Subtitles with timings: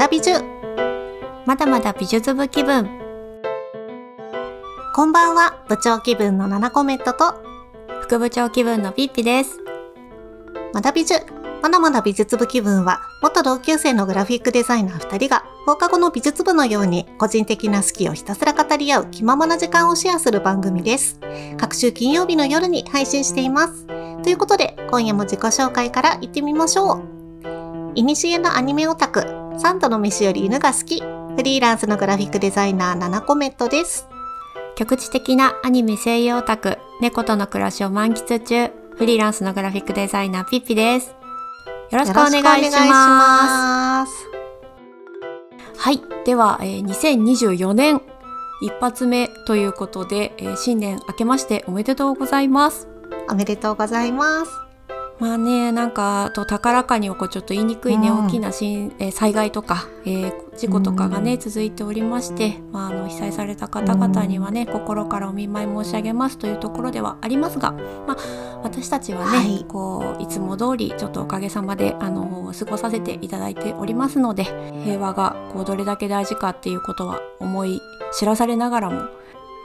[0.00, 0.42] だ美術
[1.44, 2.88] まだまだ美術部気分。
[4.96, 7.34] こんばんは部長気分のナナコメットと
[8.00, 9.60] 副部長気分のピッピです。
[10.72, 11.26] まだ美術
[11.60, 21.20] まだまだ美術部気分は元同級生のグラフィックデザイナー2人が放課後の美術部のように個人的な好きをひたすら語り合う気ままな時間をシェアする番組です。
[21.58, 23.86] 各週金曜日の夜に配信しています。
[24.22, 27.02] ということで今夜も自己紹介から行ってみましょう。
[27.94, 34.08] いにしえのアニメオタク、サンドの飯より犬が好き、フリーランスのグラフィックデザイナーナナコメットです。
[34.74, 41.14] 局地的なアニメ声優オタク、猫との暮らしを満喫中、フリーランスのグラフィックデザイナーピッピです。
[41.90, 42.70] よろしくお願いし。
[42.72, 44.12] ます。
[45.76, 46.00] はい。
[46.24, 48.00] では、えー2024年
[48.62, 52.88] 一発目ということで、えー新年明けましておめでとうございます。
[53.30, 54.59] おめでとうございます。
[55.20, 67.72] まあね、なんか、と高らかにこうちょっと言いにくいね、うん大きな新、えー災害とか、えー事故とかがね、うん続いておりまして、まあ、あの、被災された方々にはね、心からお見舞い申し上げますというところではありますが、
[68.06, 68.16] まあ、
[68.62, 74.44] 私たちはね、はいこう、いつも通り、ちょっとおかげさまで、あの、過ごさせていただいておりますので、
[74.84, 77.80] 平和が、こう、どれだけ大事かっていうことは思い
[78.12, 79.02] 知らされながらも、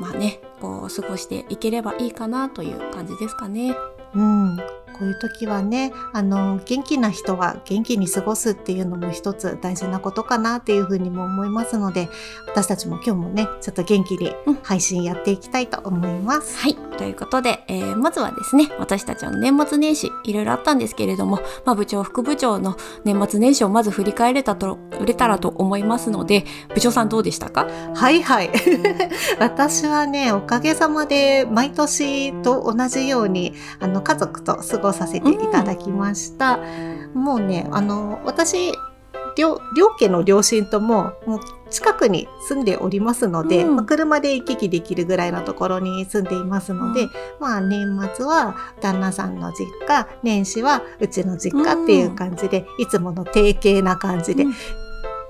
[0.01, 3.73] まあね、こう、過ごしていければいいかなという感じですかね。
[4.13, 4.57] うん。
[4.97, 12.07] こういう時はね、あの、元気な人が元気に過ごすっていうのも一つ大事なことかなっていうふうにも思いますので、
[12.47, 16.57] 私たちも今日もね、ちょっと元気にうん配信やっていきたいと思います。
[16.57, 16.75] はい。
[16.97, 27.67] ということで、えーまずはですね、私たちの年末年始、いろいろあったんですけれども、まあ、部長、副部長の年末年始をまず振り返れたと、売れたらと思いますので、部長さんどうでしたか？
[27.95, 28.51] はいはい。
[29.39, 36.59] 私はね、おかげさまで毎年と同じように、あの、家族と過ごさせていただきました。
[37.13, 38.71] もうね、あの、私、
[39.37, 47.09] 両両家の両親とももう近くに住んでおりますので、うんまあ車で行き来できるぐらいのところに住んでいますので、うん
[47.41, 54.53] まあ年末は旦那さんの実家年始はうちの実家っていう感じで、いつもの定型な感じでうん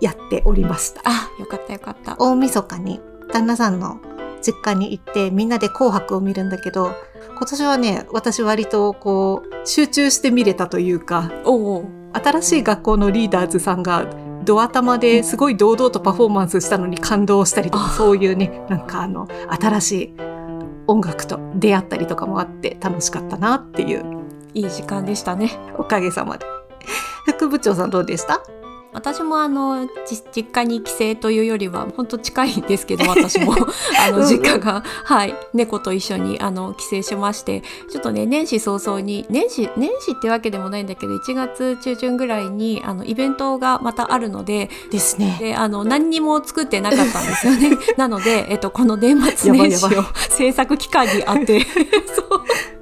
[0.02, 1.02] やっておりました。
[1.06, 2.16] あ、よかったよかった。
[2.20, 3.00] 大晦日に
[3.34, 4.00] 旦那さんの
[4.46, 6.94] 実家に行ってみんなで紅白を見るんだけど
[7.38, 11.86] 今年はね私割とこう集中して見れたというかおお。
[12.14, 14.06] 新しい学校のリーダーズさんが
[14.46, 20.16] ドア玉ですごい堂々とパフォーマンスしたのに感動したりとかあそういうねなんかあの新しい
[20.88, 24.24] 音楽と出会ったりとかもあって楽しかったなっていう
[24.54, 25.52] いい時間でしたね。
[25.78, 26.46] おかげさまで
[27.26, 28.42] 副部長さんどうでした？
[28.96, 33.54] 私もあのじ実家に帰省というよりは本当近いんですけど私も。
[34.02, 34.30] あのうんうん。
[34.30, 34.84] 実家が。
[35.04, 35.36] はい。
[35.54, 37.62] 猫と一緒にあの帰省しまして。
[37.92, 45.38] ちょっとね年始早々に年始年始ってわけでもないんだけど1月中旬ぐらいにあのイベントがまたあるのでですね。
[45.40, 47.78] であの何にも作ってなかったんですよね。
[47.98, 51.62] なので、えっと、この年末年始を 制作期間にあって。
[52.16, 52.75] そう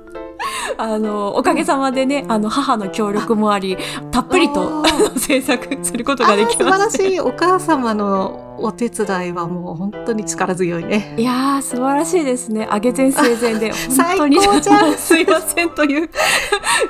[0.77, 3.77] あのおかげさまでねあの母の協力もあり
[4.11, 4.83] たっぷりと
[5.17, 7.03] 制作することあができー素晴らました。
[7.03, 11.15] しいお母様のお手伝いはもう本当に力強いね。
[11.17, 12.67] いやー素晴らしいですね。
[12.71, 16.09] 上げ前生前で最 本当に高じゃんすいませんという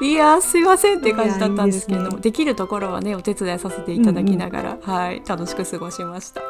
[0.01, 6.41] いやーすいませんって感じだったんですけれどもねできるところはねお手伝いさせていただきながら、はい楽しく過ごしました。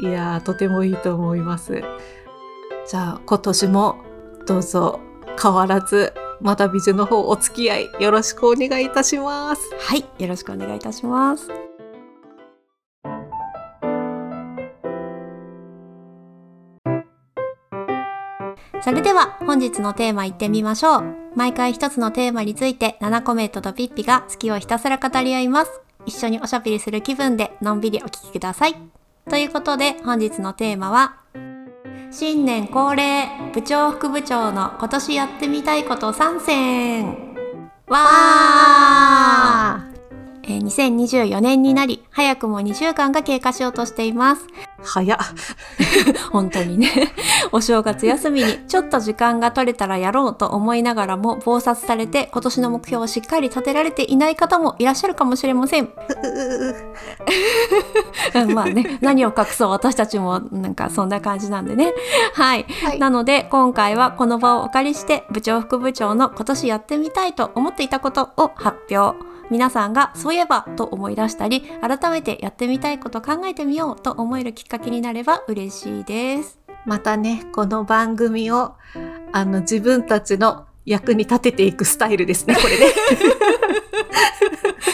[0.00, 1.82] いやーとてもいいと思います。
[2.88, 3.96] じゃあ今年も
[4.46, 4.98] どうぞ
[5.40, 9.62] 変わらずまた美女の方お付き合いよろしくお願いいたします。
[9.78, 11.48] はいよろしくお願いいたします。
[18.82, 21.14] それでは本日のテーマいってみましょう。
[21.36, 25.80] 毎回一つのテーマについて7コメントとピッピが好きをひたすら語り合います。
[26.04, 28.74] 一緒におしゃべりする気分でのんびりお聞きください。
[29.30, 31.21] ということで本日のテーマは
[32.14, 37.06] 新年恒例部長副部長の今年やってみたいこと3選
[37.86, 37.98] わー。
[37.98, 39.84] あ
[40.42, 44.44] えー2024年になり早くも2週間が経過しようとしています。
[44.44, 44.46] ー
[44.84, 45.18] 早っ。
[46.30, 47.12] 本当にね。
[47.52, 55.90] お正月休みにちょっと時間が取れたらやろうと思いながらも忙殺されて今年の目標をしっかり立てられていない方もいらっしゃるかもしれません。
[58.54, 61.92] まあね何を隠そう私たちもなんかそんな感じなんでね。
[62.34, 62.66] はい。
[62.84, 62.98] はい。
[62.98, 69.16] なので今回はこの場をお借りして部長副部長の今年やってみたいと思っていたことを発表
[69.52, 76.58] 皆さんがそういえばと思い出したり改めてやってみたいこと考えてみようと思えるきっかけになれば嬉しいです。
[76.86, 78.76] またねこの番組を
[79.30, 82.86] あの自分たちの役に立てていくスタイルですねこれね。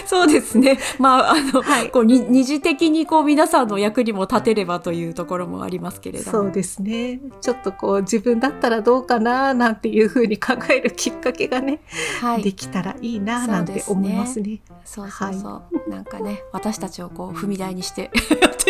[0.08, 0.78] そうですね。
[0.98, 6.30] まあ、あの、はいこうに二次的にこう皆さんの役にも立てればというところもありますけれども。
[6.30, 7.20] そうですね。
[7.42, 11.80] ちょっとこう自分だったらどうかななんていうふうに考えるきっかけがね、
[12.20, 12.42] はい。
[12.42, 14.60] できたらいいななんて思いますね。
[14.84, 15.90] そうそうそう。
[15.90, 18.10] なんかね、私たちをこう踏み台にして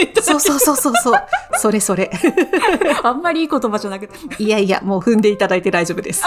[0.02, 1.20] い たそうそうそうそうそう。
[1.58, 2.10] それそれ。
[3.02, 6.24] あんまりいい言葉じゃなくて、いやいや、もう踏んでいただいて大丈夫です。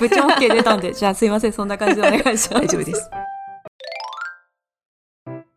[0.00, 2.50] 部長 OK 出たんで、じゃあすいません、そんな感じでお願いします。
[2.50, 3.10] 大丈夫です。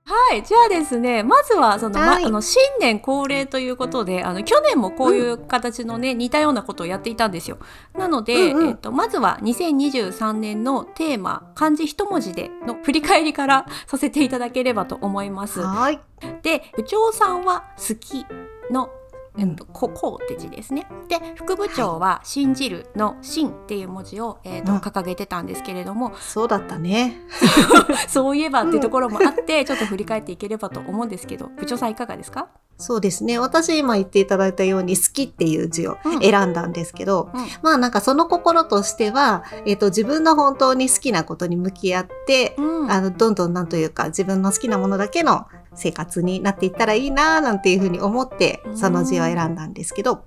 [0.07, 7.57] はい、じゃあですね、まずはその、まはいあの新年恒例ということで、あの去年もこういう形のね、似たようなことをやっていたんですよ。
[7.93, 15.61] なので、うんうんえっとまずは2023年のテーマ漢字一文字での振り返りからさせていただければと思います。
[15.61, 15.99] はい。
[16.41, 18.25] で、部長さんは好き
[18.71, 18.89] の
[19.37, 20.87] えっと、ここうって字ですね。
[21.07, 24.77] で、副部長は信じるの信っていう文字を、えっとうん。
[24.79, 27.21] 掲げてたんですけれども、そうだったね。
[28.07, 32.47] そういえばっていうところもあって、ちょっと振り返っていければと思うんですけど、部長さんいかがですか？
[32.79, 33.39] そうですね。
[33.39, 36.19] 私今言っていただいたように好きっていう字をうん。
[36.21, 37.41] 選んだんですけど、うん。
[37.63, 42.91] まあなんかその心としては、えっ、と自分の本当に好きなことに向き合って、うん。
[42.91, 45.47] あの、どんどんなんというか自分の好きなものだけの
[45.77, 48.77] 生活になっていったらいいななんていうふうに思ってうん。
[48.77, 50.23] その字を選んだんですけど、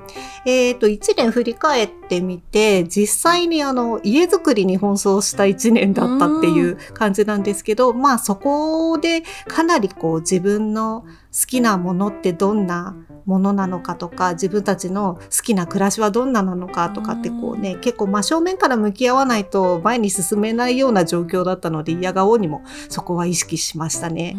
[0.47, 24.37] えっ、と、一年振り返ってみて、実際にあの、家づくりに奔走した一年だったっていう感じなんですけど、まあそこでかなりこう自分の好きなものってどんなものなのかとか、自分たちの好きな暮らしはどんななのかとかってこうね、結構真正面から向き合わないと前に進めないような状況だったので、嫌顔にもそこは意識しましたね。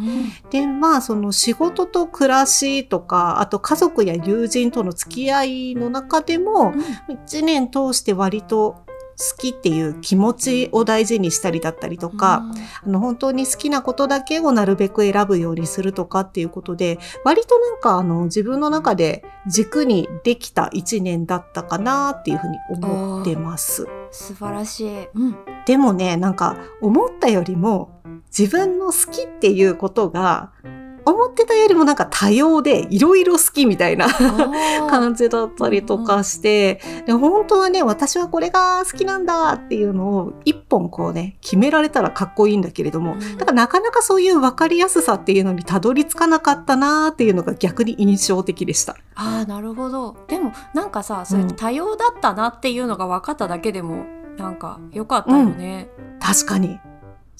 [0.49, 6.73] で、まあその仕事と暮らしとか、あと家族や友人との付き合いの中でも、
[7.07, 8.83] 一年通して割と
[9.17, 12.43] 好きっていう気持ちを大事にしたりだったりとか、
[12.83, 23.87] あの本当に好きなことだけをなるべく選ぶようにするとかっていうことで、割となんかあの自分の中で軸にできた一年だったかなっていうふうに思ってます。
[24.11, 25.07] 素晴らしい。
[25.13, 25.35] うん。
[25.65, 28.01] でもね、なんか思ったよりも
[28.37, 30.51] 自分の好きっていうことが
[31.05, 34.07] 思ってたよりもなんか多様でいろいろ好きみたいな
[34.89, 48.95] 感じだったりとかして、で本当はね、私はこれが好きなんだっていうのを一本こうね、決められたらかっこいいんだけれども、うんだからなかなかそういう分かりやすさっていうのにたどり着かなかったなーっていうのが逆に印象的でした。
[49.15, 50.15] ああ、なるほど。
[50.27, 54.05] でも、なんかさ、そうやって多様だったなっていうのが分かっただけでも、
[54.37, 55.89] なんか良かったよね。
[56.19, 56.79] 確かに。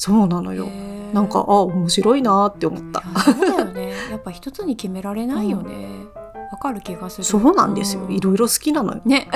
[0.01, 0.65] そうなのよ。
[1.13, 3.03] なんか、あ、面白いなーって思った。
[3.21, 3.93] そうだよね。
[4.09, 6.07] やっぱ一つに決められないよね。
[6.51, 7.23] わ、かる気がする。
[7.23, 8.07] そうなんですよ。
[8.09, 9.01] ういろいろ好きなのよ。
[9.05, 9.29] ね。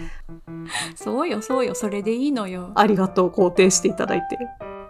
[0.96, 1.74] そうよ、そうよ。
[1.74, 2.72] それでいいのよ。
[2.74, 4.36] ありがとう、肯定していただいて。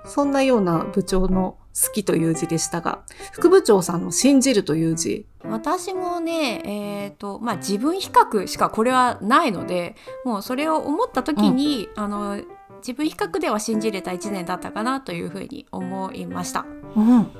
[0.05, 5.25] そんなような部長の好きという字でしたが、副部長さんの信じるという字。
[5.45, 9.95] 私もね、えっ、と、まあ、自分比較しかこれはないので、
[10.25, 12.41] もうそれを思った時に、あの、
[12.89, 16.65] 自分比較では信じれた一年だったかなというふうに思いました。
[16.97, 17.31] うん。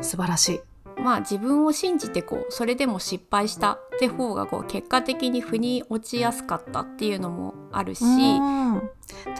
[0.00, 0.60] 素晴らしい。
[1.00, 8.90] まあ自分を信じてこうそれでも失敗したって方がこう結果的に腑に落ちやすかったっていうのもあるし、うん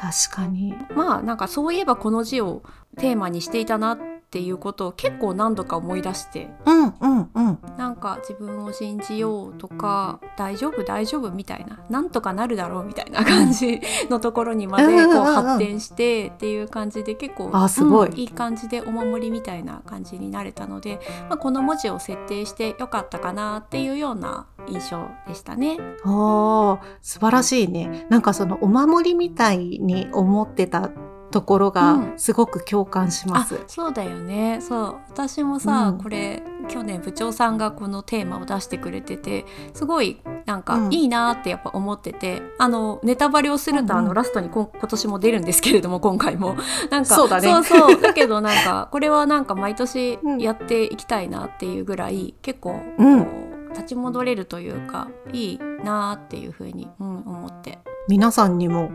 [0.01, 0.75] 確かに。
[0.95, 2.63] まあなんかそういえばこの字を
[2.97, 3.99] テーマにしていたなっ
[4.31, 7.59] ていうことを結構何度か思い出してうんうんうん。
[7.77, 13.81] なんか自分を信じようとか大丈夫大丈夫みたいななんとかなるだろうみたいな感じ
[14.11, 25.79] のところにまでこう発展してっていう感じで結構あすごいうんいい感じでお守りみたいな感じになれたので、まあ、この文字を設定してよかったかなっていうような印象でしたね。
[26.05, 28.07] ああ、素晴らしいね。
[28.11, 30.91] なんかそのお守りみたいに思ってた
[31.31, 32.19] ところがうん。
[32.19, 33.61] すごく共感しまあす。
[33.67, 34.61] そうだよね。
[34.61, 34.97] そう。
[35.11, 35.99] 私もさ、うん。
[35.99, 40.93] これ去年部長さんがこのテーマを出してくれててすごいなんかうん。
[40.93, 44.05] いいなってやっぱ思ってて、あのネタバレをすると、うんうん。
[44.05, 46.57] あのラストに今年も出るんですけれども今回も。
[46.91, 47.49] なんかそうだね。
[47.49, 48.01] そうそう。
[48.01, 50.39] だけどなんかこれはなんか毎年うん。
[50.39, 57.79] やっていきたいなっていうぐらい結構こう、うん立ち戻れるというかいいなっていうふうに、うん、思って
[58.09, 58.91] 皆さんにも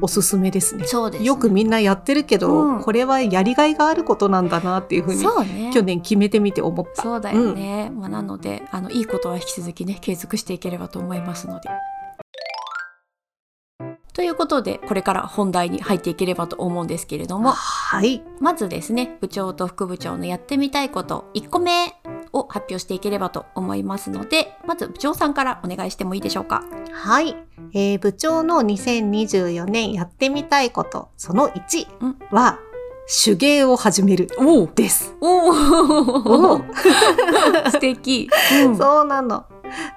[0.00, 0.86] おすすめですね。
[0.86, 7.02] そうですねよくみんなやってるけど、うんこれはやりがいがあることなんだなっていうふうに去年決めてみて思った。
[7.02, 11.68] そうだよね、まあ、なのであのいいことは引き続きね継続していければと思いますので。
[14.12, 18.22] ということでこれから本題に入っていければと思うんですけれどもはい。
[18.40, 21.94] まずですね部長と副部長のやってみたいこと1個目
[22.38, 26.64] を発表していければと思いますのでまず部長さんからお願いしてもいいでしょうか？
[26.92, 27.36] はい。
[27.72, 32.58] えー部長の2024年やってみたいこと、その1うんは、
[33.24, 34.28] 手芸を始める
[34.74, 35.14] です。
[35.20, 36.58] おおお
[37.70, 38.28] 素敵、
[38.64, 39.44] うんそうなの。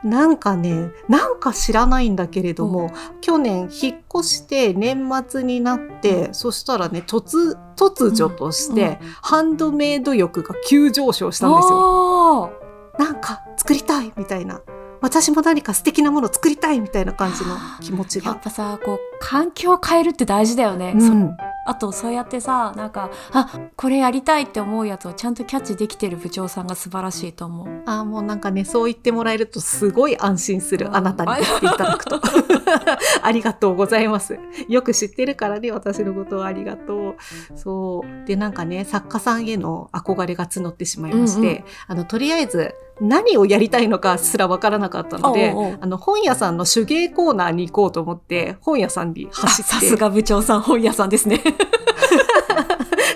[0.04, 11.78] なんかね、なんか知らないんだけれども、去年引っ越して年末になって、そしたらね、突、突如として、ハンドメイド欲が急上昇したんですよ。
[11.78, 12.52] よ
[12.98, 14.62] なんか作りたいみたいな。
[15.02, 18.32] 私も何か素敵なもの作りたいみたいな感じの気持ちが。
[18.32, 18.40] やっ。
[18.42, 21.38] ぱさこう環境を変えるって大事だよね、そうん、
[21.70, 30.96] あとそうやってさなんかあこれやりたいって思うやつをちゃんとキャッチできてる部長さんが素晴らしいと思うあーもうなんかね、そう言ってもらえるとすごい安心する。
[30.96, 32.20] あなたに言っていただくと。
[33.24, 34.40] ありがとうございます。
[34.68, 37.16] よく知ってるからね、私のことをありがとう。
[37.56, 38.28] そう。
[38.28, 49.72] で、なんかね、作家さんへの憧れが募ってしまいまして、うんうんあの、とりあえず、何をやりたいのかすらわからなかったので、あの、本屋さんの手芸コーナーに行こうと思って、本屋さんにあ走って。
[49.72, 51.42] さすが部長さん本屋さんですね。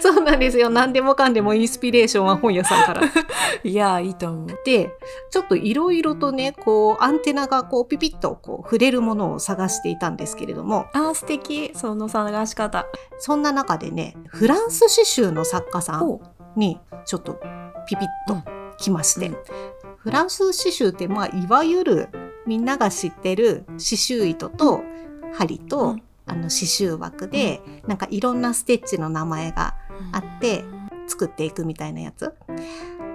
[0.02, 0.70] そうなんですよ。
[0.70, 3.02] 何でもかんでもインスピレーションは本屋さんから。
[3.64, 4.60] いやいいと思う。
[4.66, 4.92] で、
[5.32, 11.72] ちょっといろいろとね、こう、アンテナがこう、ピピッとこう、触れるものを探していたんですけれども、あー素敵。
[11.74, 12.86] その探し方。
[13.18, 16.20] そんな中でね、フランス刺繍の作家さん
[16.58, 17.40] にちょっと
[17.88, 18.38] ピピッと
[18.78, 19.38] 来まして、うん
[20.04, 22.10] フランス刺繍って、まあ、いわゆる
[22.46, 24.84] みんなが知ってる刺繍糸と
[25.34, 29.76] 針と、うんあの刺繍枠で、なんかいろんなステッチの名前が
[30.12, 30.64] あって
[31.08, 32.34] 作っていくみたいなやつ。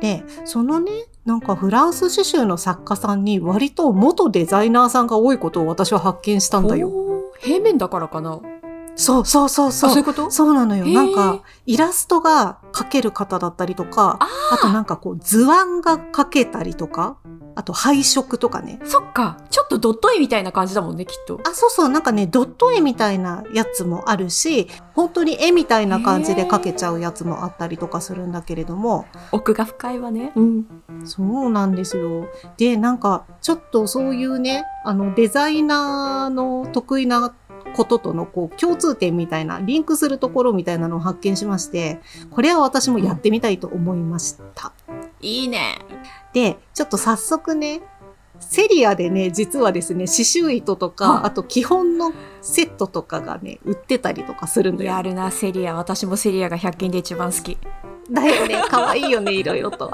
[0.01, 0.93] で、そのね、
[1.25, 6.91] なんかフランス刺繍の作家さんに割と元デザイナーさんが多いことを私は発見したんだよ。
[7.41, 8.41] 平面だからかな
[8.99, 9.91] そうそうそうそう。
[9.91, 10.31] あそういうこと？
[10.31, 10.85] そうなのよ。
[10.87, 17.17] なんか、イラストが描ける方だったりとか、ああとなんかこう図案が描けたりとか、
[17.55, 18.81] あと配色とかね。
[18.85, 19.37] そっか。
[19.51, 21.41] ちょっとドット絵みたいな感じだもんねきっと。
[21.45, 30.33] あ、そうそう、なんかね、ドット絵みたいなやつもあるし、本当に絵みたいな感じで描けちゃうやつもあったりとかするんだけれども、奥が深いわね。
[30.37, 30.67] うん。
[31.05, 32.27] そうなんですよ。
[32.59, 37.35] で、なんか、ちょっとそういうね、あの、デザイナーの得意な
[37.75, 44.73] こととのこう共通点みたいな、リンクするところみたいなのを発見しまして、これは私もやってみたいと思いました。
[45.21, 45.79] いいね
[46.33, 47.81] で、ちょっと早速ね、
[48.41, 54.93] セリアでね、実はですね、刺繍糸とか、はあと基本のセットとかがね、売ってたりとかするんだよ。
[54.93, 57.59] やるなセリア私もセリアが100均で一番好き
[58.11, 59.91] だよね、可愛いよね、いろいろと。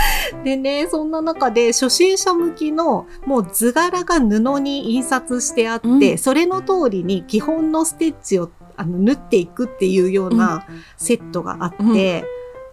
[0.44, 6.18] でね、そんな中で初心者向きのもう図柄が布に印刷してあって、うん。
[6.18, 12.24] それの通りに基本のステッチをあの縫っていくっていうようなセットがあって、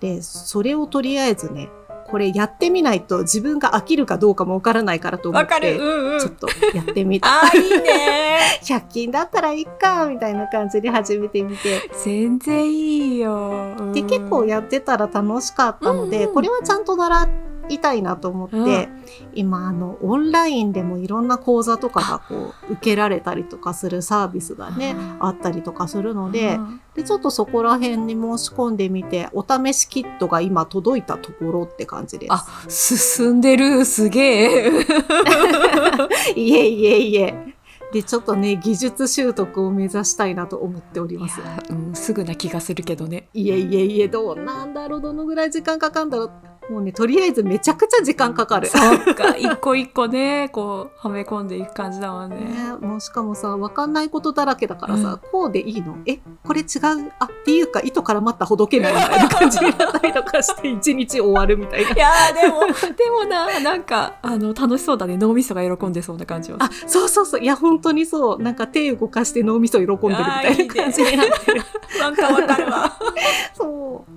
[0.01, 0.15] うん。
[0.15, 1.69] で、それをとりあえずね、
[2.13, 7.27] これやってみないと自分が飽きるかどうかもわからないからと思って、うんちょっとやってみた。
[7.27, 8.37] あーいいね。
[8.61, 11.89] 100均だったらいいか、みたいな感じで始めてみて。
[12.03, 13.93] 全然いいよ、うん。
[13.93, 17.27] で結構やってたら楽しかったので、うんこれはちゃんと習
[17.69, 19.03] いたいなと思って、うん
[19.35, 32.31] 今あのオンラインでもいろんな講座とかがこう受けられたりとかするサービスがね、うんあったりとかするので,、うんでちょっとそこら辺に申し込んでみてお試しキットが今届いたところって感じです。
[32.31, 33.85] あ進んでる？
[33.85, 34.71] すげえ
[36.35, 37.53] いえいえいえ。
[37.91, 41.39] でちょっとね技術習得を目指したいなと思っておりいます。
[41.39, 46.31] や、うん、すぐな気がするけどねいえいえいえ、どうなんだろう、どのぐらい時間かかるんだろう。
[46.69, 48.67] もうね、とりあえずめちゃくちゃ時間かかる。
[48.67, 55.97] そっか一個一個ねこうはめ込んでいく感じだもんねね、もうしかもさ、わかんないことだらけだからさ、うんこうでいいの？
[56.05, 57.11] え、これ違う？
[57.19, 61.89] あ、っていうか、糸からまったほどけないみたいな感じになったりとかして、一日終わるみたいな。
[61.91, 62.61] いやーでも
[62.95, 67.41] でもななんかあの楽しそうだね脳みそが喜んでそうな感じはあ、そうそうそう。
[67.41, 68.41] いや、本当にそう。
[68.41, 71.61] なんか手動かして脳みそ喜んでるみたいな感じになってる。
[71.99, 72.97] なんかわかるわ
[73.53, 74.11] そう。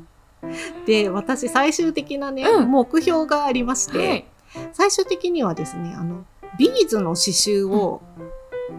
[0.87, 2.71] で、私、最終的なね、うん。
[2.71, 4.25] 目標がありまして、はい。
[4.73, 6.25] 最終的にはですね、あの、
[6.59, 8.03] ビーズの刺繍を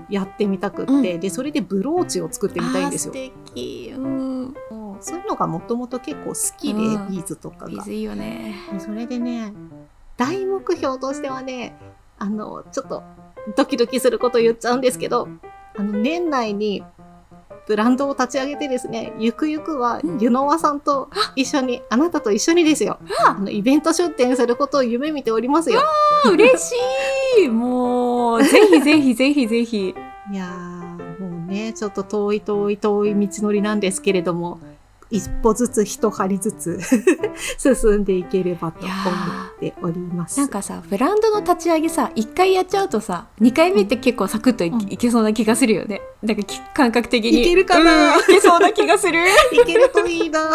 [0.10, 3.14] やってみたくって、うで、それでブローチを作ってみたいんですよ。
[3.14, 4.54] うん。
[5.00, 7.10] そういうのがもともと結構好きで、うん。
[7.10, 7.68] ビーズとかが。
[7.68, 8.56] ビーズいいよね。
[8.72, 9.54] でそれでね、
[10.18, 11.78] 大目標としてはね、
[12.18, 13.04] あの、ちょっと
[13.56, 15.28] ドキドキすること言っちゃうんですけど、
[15.76, 16.84] あの、年内に
[17.68, 20.18] ブランドを立ち上げてですね、ゆくゆくはうん。
[20.20, 23.36] 湯の輪さんと一緒に、あなたと一緒にですよ、あ。
[23.38, 25.82] あの、イベント出店することを夢見ておりますよ。
[26.32, 26.76] 嬉し
[27.44, 27.48] い。
[27.50, 29.96] もうぜひぜひぜひぜひ。
[30.32, 34.60] いやー、もうね、ちょっと遠い遠い遠い道のりなんですけれども、
[35.10, 36.80] 一歩ずつ一針ずつ
[37.58, 40.40] 進んでいければと思っております。
[40.40, 44.80] なんかさブランドの立ち上げさ1回やっちゃうとさ2回目って結構サクッとい,、うん。
[44.98, 46.02] けそうな気がするよね。
[46.22, 48.16] なんかき感覚的にいけるかな。
[48.16, 49.20] うんいけそうな気がする。
[49.54, 50.50] いけるといいな。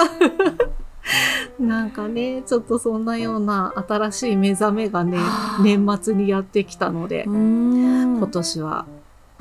[1.59, 8.19] なんかね、ちょっとそんなような新しい目覚めがねはあ、年末にやってきたので、ん。
[8.19, 8.87] 今年は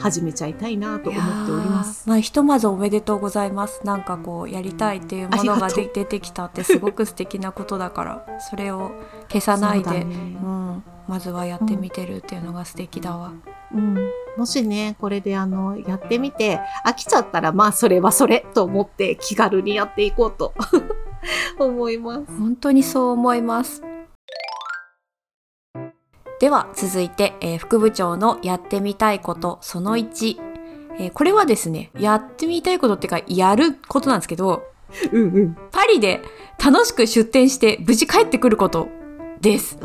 [0.01, 2.09] 始めちゃいたいなと思っております。
[2.09, 3.81] まあ、ひとまずおめでとうございます。
[3.85, 8.91] なんかこうやりたいっていうものが出てきたってすごく素敵なことだからそれを
[9.29, 13.33] 消さないでう、そうん、まずはやってみてるっていうのが素敵だわ、
[13.73, 13.97] うん、
[14.37, 20.53] もしね、これであの、やってみて、飽きちゃったら、まあ、それはそれと思って気軽にやっていこうと。
[21.59, 22.37] 思います。
[22.37, 23.83] 本当にそう思います
[26.41, 30.37] では続いて、えー副部長のやってみたいことその1、
[30.97, 34.63] えーこれはですねやってみたいことっていうかやることなんですけど
[35.13, 35.57] うんうん。
[35.71, 36.19] パリで
[36.57, 38.89] 楽しく出店して無事帰ってくること
[39.39, 39.77] です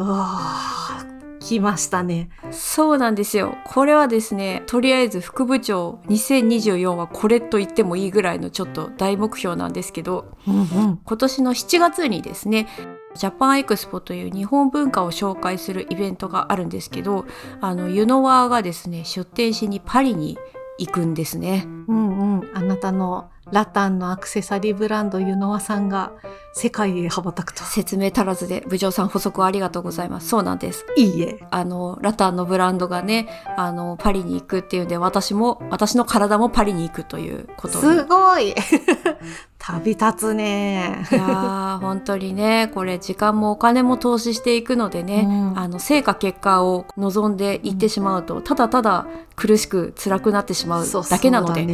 [1.41, 2.31] 来ましたね。
[2.51, 11.01] そうなんですよこれはですねとりあえず副部長2024はこれと言ってもいいぐらいのちょっと大目標なんですけどうんうん。
[11.05, 12.67] 今年の7月にですね
[13.17, 17.27] ジャパンエクスポという日本文化を紹介するイベントがあるんですけど
[17.61, 20.39] あのユノワーがですね出店しにパリに
[20.79, 22.51] 行くんですねうんうん。
[22.55, 26.13] あなたのラタンのアクセサリーブランドユノワさんが
[26.53, 27.63] 世界へ羽ばたくと。
[27.63, 30.29] 説明足らずで部長さん補足ありがとうございます。
[30.29, 30.85] そうなんです。
[30.97, 31.39] いいえ。
[31.51, 37.99] あのラタンのブランドがねあのパリに行くっていうんで私も私の体もパリに行くということに。
[37.99, 38.55] すごい。
[39.59, 41.07] 旅立つね。
[41.13, 45.59] いやー 本当にねこれ時間もお金も投資していくのでね、うん。
[45.59, 51.67] あの成果結果を望んでいってしまうと、ただただ苦しく辛くなってしまうだけなので。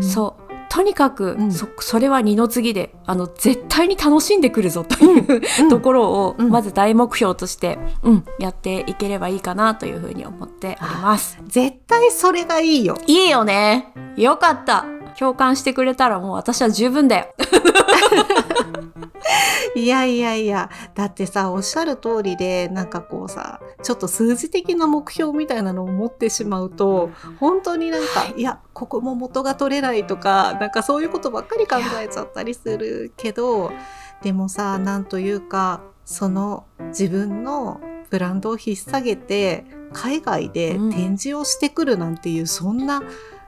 [0.00, 11.38] そうとにかく、うんそそれは二の次であの絶対に楽しんでくるぞという、うんところを、うんまず大目標として、うん、やっていければいいかなというふうに思っております。
[11.46, 12.96] 絶対それがいいよ。
[13.06, 14.86] いいよねよかった
[15.18, 17.26] 共感してくれたらもう私は十分だよ。
[19.74, 28.42] いやいやいや、だってさ、おっしゃる通りで、なんかこうさ、ちょっと数字的な目標みたいなのを持ってしまうと、本当になんか、い。
[28.42, 33.72] や、ここも元が取れないとか、なんかそういうことばっかり考えちゃったりするけど、
[34.22, 37.80] でもさ、なんというか、その自分の
[38.10, 43.02] ブランドを引っ提げて、海外で展示をしてくるなんていう、そんな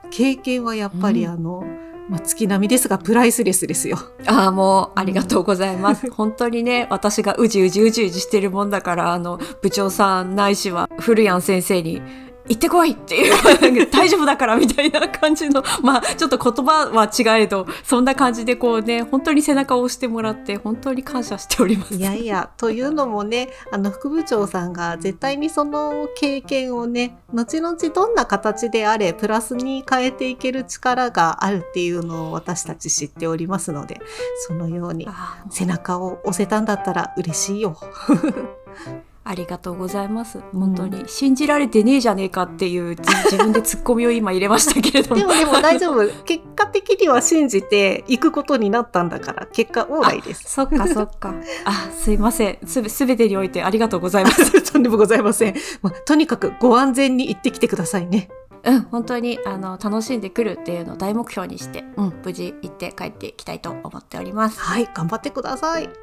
[0.09, 1.65] 経験はやっぱりうんあの、
[2.09, 3.97] まあ、月並みですが、プライスレスですよ。
[4.25, 6.09] ああ、もう、ありがとうございます。
[6.11, 12.01] 本当にね、私がうじうじうじうじしてるもんだから、あの、部長さんないしは、古谷先生に、
[12.47, 21.93] 行ってこいっていう、大丈夫だからみたいな感じの、 まあ、ちょっと言葉は違えど、そんな感じでこうね、本当に背中を押してもらって、本当に感謝しております。
[21.93, 34.01] いやいや、というのもね、あの、副部長さんが絶対にその経験をね、後々どんな形であれ、プラスに変えていける力があるっていうのを私たち知っておりますので、
[34.47, 35.07] そのように
[35.49, 37.77] 背中を押せたんだったら嬉しいよ。
[39.25, 40.41] ありがとうございます。
[40.53, 45.21] 本当に、信じられてねえじゃねえかっていう、じ 自分でツッコミを今入れましたけれども。
[45.21, 46.07] でもでも大丈夫。
[46.25, 50.51] 結果的には信じていくことになったんだから、結果オーライです。
[50.51, 51.33] そっかそっか。
[51.63, 52.57] あ、すいません。
[52.65, 54.61] すべ、すべてにおいてありがとうございます。
[54.71, 55.55] とんでもございません。
[55.81, 58.29] まあとにかくご安全に行ってきてくださいね。
[58.65, 64.59] うん、本当にあの楽しんでくるっていうのを大目標にして、うん、無事行って帰っていきたいと思っております。
[64.59, 66.02] はい、頑張ってください。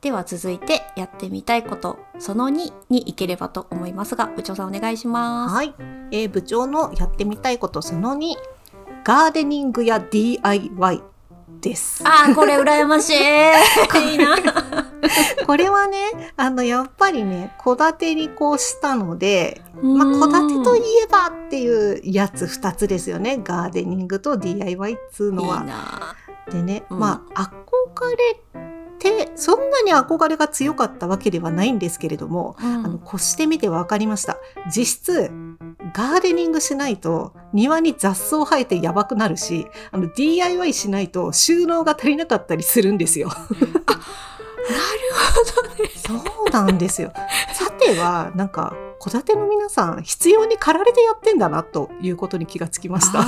[0.00, 5.54] では続いてやってみたいことその2に行ければと思いますが、部長さんお願いします。
[5.54, 5.74] はい、
[6.12, 8.34] えー部長のやってみたいことその2
[9.04, 11.02] ガーデニングや DIY
[11.60, 12.04] です。
[12.06, 13.14] あー、これ羨ましい。
[14.12, 14.36] いいな。
[15.46, 25.64] これはねあのやっぱりね戸建てにこうしたので、まあ、戸建てといえばっていうやつ2つですよねガーデニングと DIY っつういいのは。
[25.64, 26.14] な。
[26.50, 27.50] でね、うんまあ
[27.96, 34.36] 憧れってそんなに憧れが強かったわけではないんですけれども、うんあの越してみて分かりました
[34.74, 35.30] 実質
[35.94, 43.28] ガーデニングしないと庭に雑草生えてやばくなるしあの DIY しないと収納が足りなかったりするんですよ。
[43.28, 43.44] なる
[45.34, 45.90] ほどね。
[45.96, 46.14] そ
[46.48, 47.12] うなんですよ。
[47.54, 53.24] さてはなんか戸建ての皆さん必要に駆られてやってんだなということに気がつきました。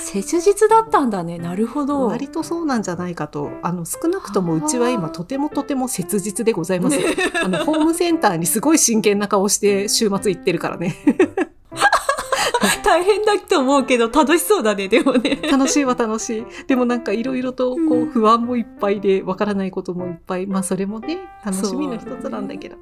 [0.00, 1.38] 切実だったんだね。
[1.38, 2.06] なるほど。
[2.06, 6.98] 割とそうなんじゃないかとあの少なくともうちは今とてもとても切実でございます。
[7.42, 10.96] あのホームセンターにすごい真剣な顔して週末行ってるからね。
[12.84, 15.38] 大変だと思うけど楽しそうだね、でもね。
[15.50, 16.46] 楽しいは楽しい。
[16.66, 20.46] でもなんかいろいろとこううん不安もいっぱいで、わからないこともいっぱい。
[20.46, 22.76] まあそれもね、楽しみの一つなんだけど。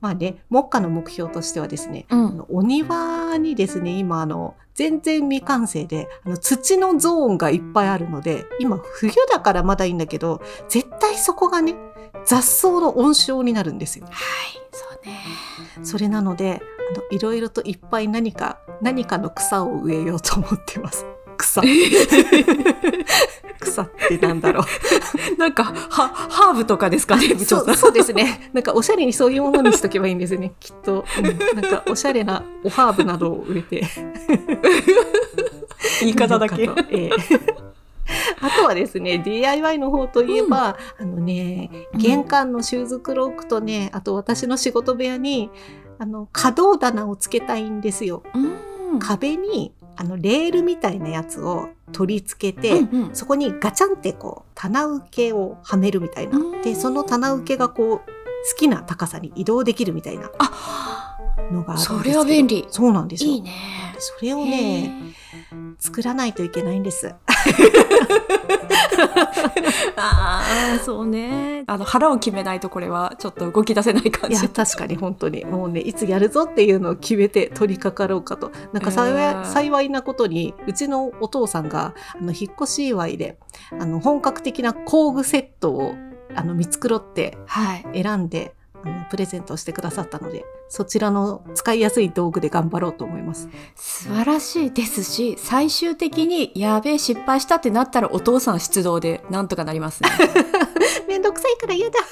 [0.00, 2.30] まあね、目下の目標としてはですね、うあ。
[2.30, 11.74] のお庭にですね、今あの、全然未完成で、あの土のゾーンがいっぱいあるので、今冬だからまだいいんだけど、絶対そこがね、
[12.26, 14.06] 雑草の温床になるんですよ。
[14.06, 14.14] はい、
[14.72, 15.20] そうね。
[15.84, 21.06] それなので、あの、いろいろといっぱい何か、何かの草を植えようと思ってます。
[21.36, 21.60] 草。
[23.60, 24.64] 草ってなんだろう。
[25.38, 27.76] なんか、は、ハーブとかですかね、部長さん。
[27.76, 28.50] そうですね。
[28.52, 31.04] なんかおしゃれにそういうものにしとけばいいんですよね、 きっと。
[31.18, 31.24] うん
[31.60, 33.86] なんかおしゃれなおハーブなどを植えて。
[36.00, 36.70] 言い方だけ。
[36.90, 37.10] ええ
[38.40, 45.48] あとはですね、DIY の方といえば、あのね、玄関のシューズクロークとね、あと私の仕事部屋に、
[45.98, 48.22] あの、可動棚をつけたいんですよ。
[48.34, 48.98] うん。
[48.98, 56.62] 壁に、あの、レールみたいなやつを取り付けて、うんうんそこにガチャンってこう、棚受けをはめるみたいなうん。
[56.62, 58.04] で、その棚受けがこう、好
[58.58, 60.93] きな高さに移動できるみたいなあ、
[61.52, 62.66] のがあるんですそれは便利。
[62.70, 63.30] そうなんですよ。
[63.30, 63.52] いいね。
[63.98, 65.14] それをね、
[65.78, 67.14] 作らないといけないんです。
[69.96, 71.64] ああ、そうね。
[71.66, 74.48] あの、腹を決めないとこれはちょっと動き出せない感じいや、。
[74.48, 75.44] 確かに本当に。
[75.44, 78.50] もうね、いつやるぞっていうのを決めて取り掛かろうかと。
[78.72, 83.38] なんか幸い、うん幸いなことに、うちのお父さんが、あの、引っ越し祝いで、
[83.78, 85.94] あの、本格的な工具セットを、
[86.34, 88.02] あの、見繕ってはい。
[88.02, 88.54] 選んで、
[88.84, 93.48] あの、プレゼントしてくださったので、そちらの使いやすい道具で頑張ろうと思います。
[93.74, 100.10] 素晴らしいですし、最終的に、やべえ、失敗したってなったらお父さん出動でなんとかなりますね。
[101.08, 101.98] めんどくさいから嫌だ。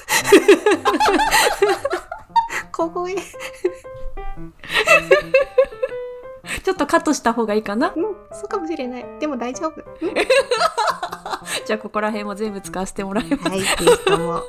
[2.71, 3.15] 小声。
[6.63, 7.93] ちょっとカットした方がいいかな？
[7.95, 9.05] うん、そうかもしれない。
[9.19, 9.83] でも大丈夫。
[11.65, 13.49] じゃあここら辺も全部使わせてもらいます。
[13.49, 14.41] はい、ぜひとも。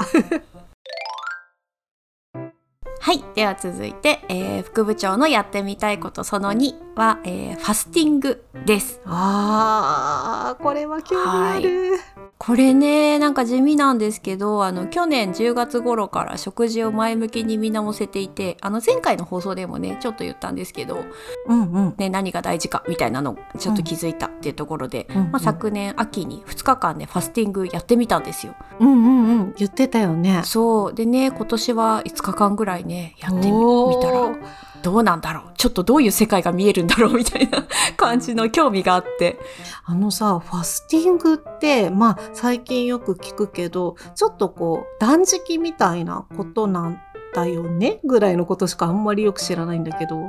[3.04, 3.22] はい。
[3.34, 8.98] では続いて、えー副部長のやってみたいことその2は、えーファスティングです。
[9.04, 11.98] あー、これは興味ある。
[12.36, 21.04] これね、なんか地味なんですけど、あの、去年10月頃から食事を前向きに見直せていて、あの、前回の放送でもね、ちょっと言ったんですけど、
[21.48, 21.94] うんうん。
[21.96, 28.54] ね、何が大事かみたいなのをちょっと気づいたっていうところで、うんうんまあ、昨年秋に2日間ね、ファスティングやってみたんですよ。
[28.78, 29.54] うんうんうん。
[29.56, 30.42] 言ってたよね。
[30.44, 30.94] そう。
[30.94, 34.36] でね、今年は5日間ぐらいね、やってみたら、
[34.82, 35.44] どうなんだろう？
[35.56, 37.14] ちょっとどういう世界が見えるんだろう？
[37.14, 39.38] みたいな 感じの興味があって。
[39.86, 47.00] あのさ、ファスティングって、まあ最近よく聞くけど、ちょっとこう、断食みたいなことなん
[47.34, 48.00] だよね？
[48.04, 50.16] ぐらいのことしかあんまりよく知らないんだけど。
[50.16, 50.20] う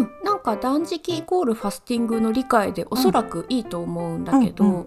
[0.00, 4.86] ん、なんか断食イコールファスティングの理解でおそらくいいと思うんだけど、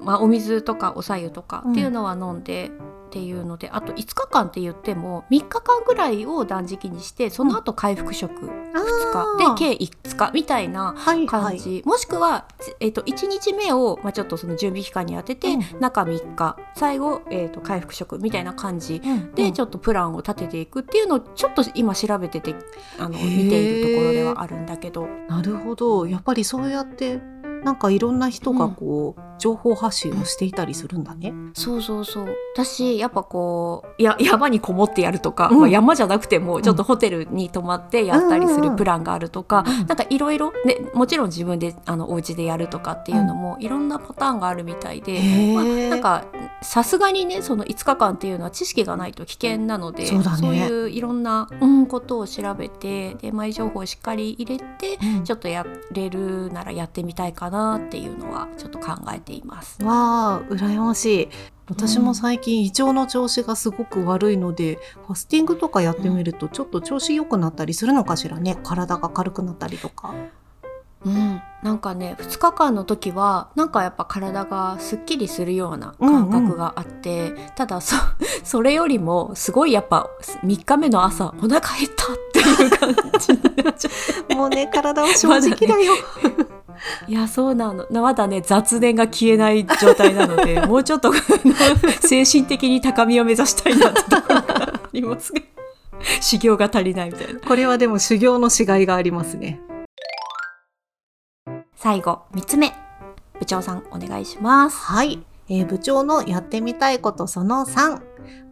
[0.00, 2.70] まあ、お水とかお白湯とかうんっていうのは飲んで、
[3.10, 8.50] っていうのであと5日間って言っても3日間ぐらいを断食にしてその後回復食2
[9.12, 9.56] あー。
[9.56, 11.26] 日で計5日みたいなはいはい。
[11.26, 12.46] 感じ、もしくは、
[12.78, 15.80] えっと1日目を、まあ、ちょっとその準備期間に当てて、うん。
[15.80, 16.56] 中3日。
[16.76, 19.02] 最後、えっと回復食みたいな感じ。
[19.04, 22.54] うんで、ちょっとプランを立てていくっていうのをちょっと今調べてて
[22.98, 23.16] あの見
[23.48, 25.08] ているところではあるんだけど。
[25.28, 26.06] なるほど。
[26.06, 27.20] やっぱりそうやって、
[27.64, 31.32] なんかいろんな人がこう、情報発信をしていたりするんだね。
[31.54, 32.28] そうそうそう。
[32.54, 35.60] 私やっぱこうや山にこもってやるとか、うん。
[35.60, 38.70] まあ、山じゃなくてもちょっとホテルに泊まってやったりすうんうんうん。
[38.72, 46.26] るプランがあるとか、うんなんかいろいろねもちろん自分であのお家でやるとかっていうのもいろんなパターンがあるみたいで、へまあ、ーなんか
[46.62, 50.68] さすがにねその5日間っていうのは知識がないと危険なのでそうだね。
[50.68, 55.24] いういろんな、うん、ことを調べてで前情報をしっかり入れてうん。
[55.24, 59.82] ちょっとやれるならやってみたいかなっていうのはちょっと考えています。
[59.82, 61.28] わあ、羨ましい。
[61.68, 68.58] 私も最近胃腸の調子がすごく悪いので、ファスティングとかやってみるとちょっと調子良くなったりするのかしらね。
[68.64, 70.14] 体が軽くなったりとか。
[71.04, 77.96] うん、なんかね2日間の時はなんかやっぱ体がすっきりするような感覚があって、ただそ
[78.44, 80.10] それよりもすごいやっぱ
[80.44, 81.60] 3日目の朝お腹減っ
[81.96, 82.94] たっていう感
[84.28, 85.94] じもうね、体は正直だよ。
[87.08, 91.12] いやそうなのまだね雑念が消えない状態なので もうちょっと
[92.00, 95.40] 精神的に高みを目指したいなってところがありますが
[96.20, 99.60] 修行が足りないみたいなこれはでも修行のしがいがありますね。
[101.76, 102.72] 最後3つ目
[103.38, 105.22] 部長さんお願いしますはい。
[105.48, 108.00] えー部長のやってみたいことその3。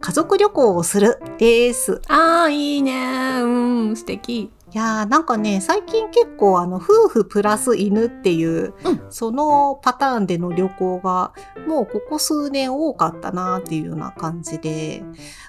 [0.01, 2.01] 家族旅行をするです。
[2.07, 3.47] あーいいねう
[3.91, 11.33] ん素敵いやーなんかね最近結構あの夫婦プラス犬っていう、うんそのパターンでの旅行が
[11.67, 15.03] もうここ数年多かったなっていうような感じで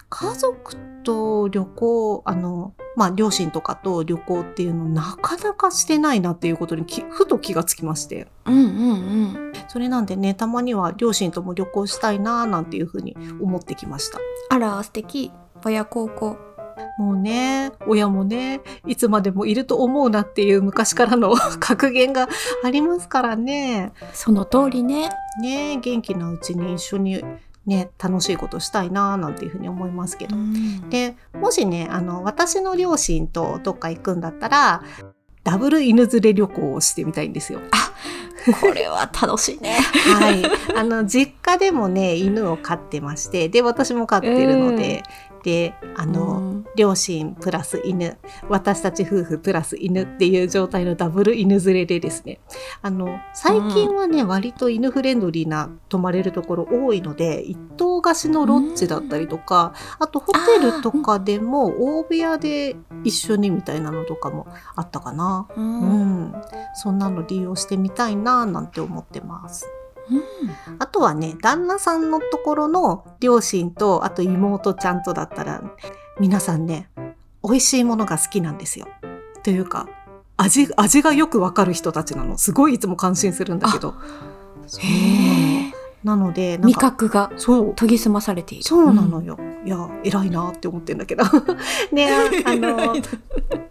[0.09, 8.65] 家族と旅行あのまあ両親とかと旅行っていうのなかなかしてないなっていうことにきふと気がつきましてうんうんう
[9.51, 9.53] ん。
[9.69, 14.19] それなんでねたまには両親とも旅行したいなーなんていうふうに思ってきました。
[14.49, 15.31] あら素敵。
[15.63, 16.39] 親孝行。
[16.99, 22.29] もうね、親もね、いつまでもいると思うなっていう昔からの格言が
[22.65, 23.93] ありますからね。
[24.13, 25.11] その通りね。
[25.41, 27.23] ね元気なうちに一緒に
[27.67, 30.37] ね、楽しいことしたいななんていうふうに思いますけど。
[30.89, 34.83] で、もしね、あの、私の両親とどっか行くんだったら、
[35.45, 37.61] ダブル犬連れ旅行をしてみたいんですよ。
[38.61, 39.79] これは楽しいね。
[40.19, 40.43] はい。
[40.77, 45.03] あの、実家でもね、犬を飼ってまして、で、私も飼ってるので、
[45.43, 48.17] で、あの、うん両親プラス犬
[48.49, 52.41] 私たち夫婦プラス犬っていう状態のダブル犬連れでですね。
[52.83, 66.23] あの最近はね、割と犬フレンドリーな泊まれるところ多いので一棟貸しのロッジだったりとか、あとホテルとかでも大部屋で一緒にみたいなのとかもあったかな、ううん。
[66.23, 66.35] ん、
[66.75, 69.67] そんなの利用してみたいななんて思ってます。
[70.81, 75.63] あとはね、旦那さんのところの両親と、あと妹ちゃんとだったら、
[76.21, 76.87] 皆さんね、
[77.43, 78.87] 美味しいものが好きなんですよ。
[79.43, 79.89] というか、
[80.37, 82.37] 味、味がよくわかる人たちなの。
[82.37, 83.95] すごいいつも感心するんだけど。
[84.79, 85.70] へえ。
[86.05, 87.75] なので、味か、覚がそう。
[87.75, 88.65] 研ぎ澄まされている。
[88.65, 89.39] そうなのよ。
[89.65, 91.25] いや、偉いなって思ってんだけど。
[91.93, 92.09] ね、
[92.45, 92.95] ああの、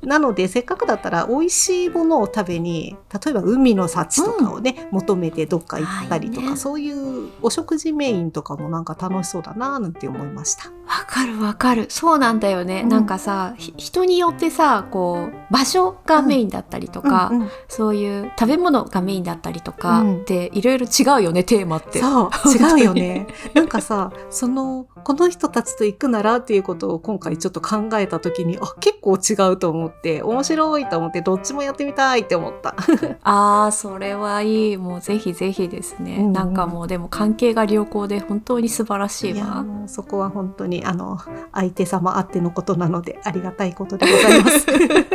[0.03, 10.65] なので、せっかくだったら美味しいものを食べに、例えば海の幸とかをね、求めてどっか行ったりとか、はいねそういうお食事メインとかもなんか楽しそうだななんて思いました。
[10.65, 10.71] わ
[11.07, 11.85] かるわかる。
[11.89, 12.81] そうなんだよね。
[12.83, 21.99] うんなんかさ、ひ人によってさ、こう、場所がメインだったりとか、うんうんそういう食べ物がメインだったりとか、うんで、いろいろ違うよね、テーマって。
[21.99, 23.27] そう、違うよね。
[23.53, 32.75] なんかさ、その、この人たちと行くならっていうことを今回ちょっと考えた時に、あ、結構違うと思って、面白いと思って、どっちもやってみたいって思った。
[33.23, 34.77] ああ、それはいい。
[34.77, 36.17] もうぜひぜひですね。
[36.19, 39.65] うんうんなんかもうでも関係が良好で本当に素晴らしいいやわ。
[39.87, 41.19] そこは本当にあの
[41.53, 44.65] 相手様あってのことなのでありがたいことでございます。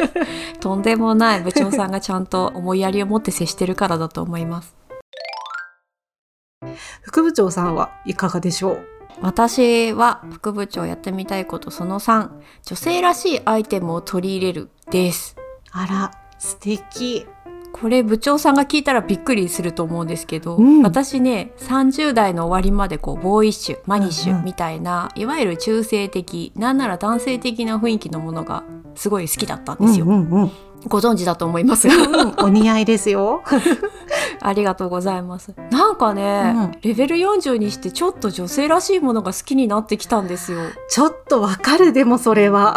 [0.60, 4.83] とんでもない部長さんがちゃんと思いやりを持って接してるからだと思います。
[7.02, 8.86] 副部長さんはいかがでしょう？
[9.20, 12.30] 私は副部長やってみたいことその3
[12.62, 15.36] 女性らしいアイテムを取り入れるです。
[15.70, 17.26] あら素敵。
[17.72, 20.82] これ部長さんが聞いたらびっくりすると思うんですけど、うん。
[20.82, 24.42] 私ね30代の終わりまでこうボーイッシュマニッシうんうん。
[24.42, 28.62] ュみたいな、いわゆる中性的なんなら男性的な雰囲気のものが
[28.94, 30.52] すごい好きだったんですよ、うんうんうん
[30.88, 31.94] ご存知だと思いますが。
[31.94, 33.42] うんお似合いですよ。
[34.40, 35.54] ありがとうございます。
[35.70, 36.72] なんかね、うん。
[36.82, 40.58] レベル40にしてちょっと女性らしいものが好きになってきたんですよ。
[40.88, 42.76] ちょっとわかるでもそれは。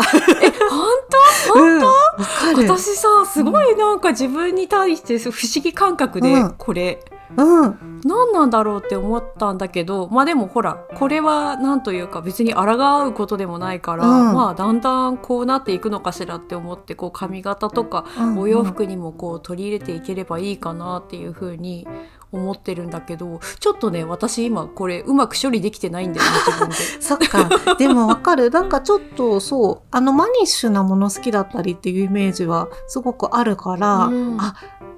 [0.70, 0.98] 本
[1.56, 2.68] うん、わかる。
[2.68, 6.56] 私さすごいなんか自分に対して不思議感覚でうん。
[6.58, 7.04] これ
[7.36, 21.88] うん何なんだろうって思ったんだけどまあでもほらこれはなんというか別に抗うことでもないから、うんまあだんだんこうなっていくのかしらって思ってこう髪型とかうんお洋服にもこう取り入れていければいいかなっていうふうに
[22.32, 26.76] 思ってるんだけどちょっとね私今これうまく処理できてないんだよね自分で。
[27.02, 27.76] そっか。
[27.76, 28.50] でもわかる。
[28.50, 34.56] なんかちょっとそう、あのマニッシュなもの好きだったりっていうイメージはすごくあるから、うんあ、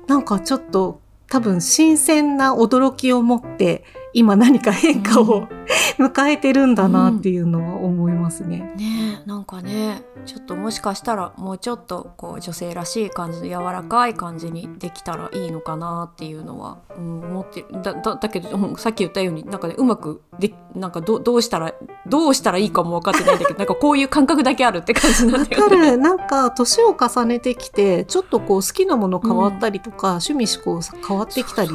[0.07, 5.47] なんかちょっと多分新鮮な驚きを持って今何か変化を、
[5.99, 8.73] 迎えてるんだなっていうのは思いますね。
[8.77, 21.73] ねえなんかねちょっともしかしたらもうちょっとこう女性らしい感じの柔らかい感じにできたらいいのかなっていうのは、うん、思ってるだだだけど、うんさっき言ったようになんかねうまくでなんかどどうしたら
[22.08, 25.69] どうしたらいいかも分かってないんだけど なんかこういう感覚だけあるって感じなんわだよね。
[25.69, 25.97] かる。
[25.97, 31.71] なんか年を重ねてきて、ちょっとこう好きなもの変わったりとか、趣味思考変わってきたり、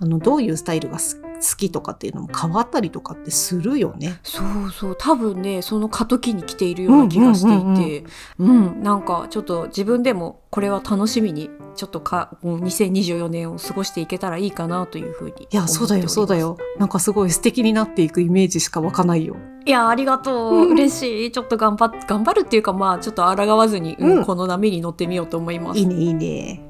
[0.00, 4.18] あのどういうスタイルがす好きとかっていうのも変わったりとかってするよね。
[4.22, 4.96] そうそう。
[4.98, 8.04] 多分ねその過渡期に来ているような気がしていて。
[8.38, 16.56] うんなんかちょっと自分でもこれは楽しみにちょっとかうん2024年を過ごしていけたらいいかなというふうにいや、そうだよ、そうだよ。
[16.78, 19.36] なんかすごい素敵になっていくイメージしか湧かないよ。
[19.66, 20.70] いやありがとう、うん。
[20.72, 21.32] 嬉しい。
[21.32, 24.24] ちょっと頑張っ頑張るっていうかまあちょっと抗わずに、うんうん。
[24.24, 25.78] この波に乗ってみようと思います。
[25.78, 26.69] いいね、いいね。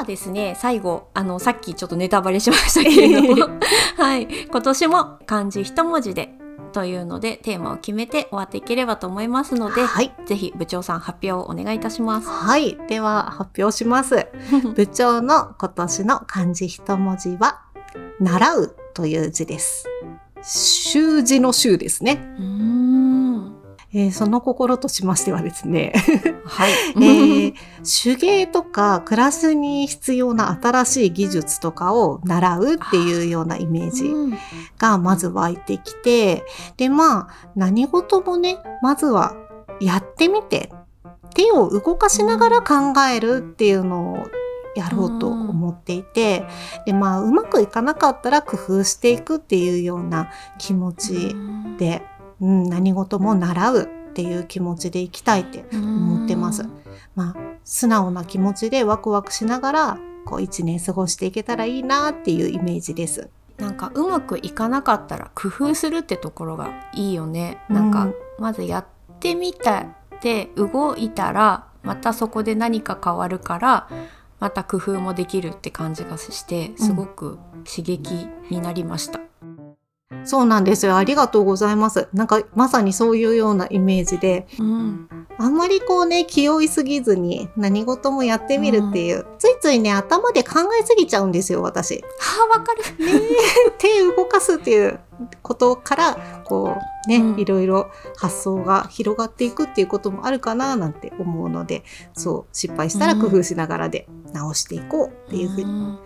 [0.00, 3.48] ではですね最後あのさっきちょっとネタバレしましたけれども
[3.96, 6.34] はい今年も漢字一文字で
[6.72, 10.12] というのでテーマを決めて終わっていければと思いますので、はい。
[10.24, 12.28] ぜひ部長さん発表をお願いいたします。
[12.28, 12.78] はい。
[12.86, 14.28] では、発表します。
[14.76, 17.62] 部長の今年の漢字一文字は、
[18.20, 19.88] 習うという字です。
[20.42, 22.36] 習字の習ですね。
[23.92, 25.92] えーその心としましてはですね、
[26.44, 26.72] はい。
[26.96, 34.38] えー手芸とか暮らしに必要な新しい技術とかを習うっていうようなイメージうん。
[34.78, 36.44] がまず湧いてきて、
[36.76, 39.34] で、まあ、何事もね、まずは
[39.80, 40.72] やってみて、
[41.34, 44.26] 手を動かしながら考えるっていうのを
[44.74, 46.44] やろうと思っていて、
[46.86, 51.34] で、まあ、うまくいかなかったら工夫していくっていうような気持ち
[51.78, 52.02] で、
[52.40, 56.64] うん、何事も習うっていう気持ちでいきたいって思ってます。
[57.14, 63.30] まあ、素直な気持ちでワクワクしながら、こう一年過ごしていけたらいいなっていうイメージです。
[63.58, 67.58] なんかうまくいかなかったら工夫するってところがいいよね。
[67.68, 68.86] なんか、うんまずやっ
[69.20, 69.86] てみた
[70.22, 73.88] で動いたらまたそこで何か変わるから
[74.38, 77.38] また工夫もできるって感じがしてすごく
[77.70, 79.20] 刺激になりました。
[80.24, 80.96] そうなんですよ。
[80.96, 82.08] ありがとうございます。
[82.12, 91.96] なんかまさにそういうようなイメージで、うん、あんまりこうね、気負いすぎずに何事もやってみるっていう、ついついね、頭で考えすぎちゃうんですよ、私。
[91.96, 92.02] は
[92.54, 92.82] あわかる。
[93.78, 95.00] 手動かすっていう
[95.42, 101.82] ことから、こうね、うんいろいろ発想が広がっていくっていうこともあるかななんて思うので、
[102.14, 105.98] そう、失敗したら工夫しながらで直していこうっていうふうにん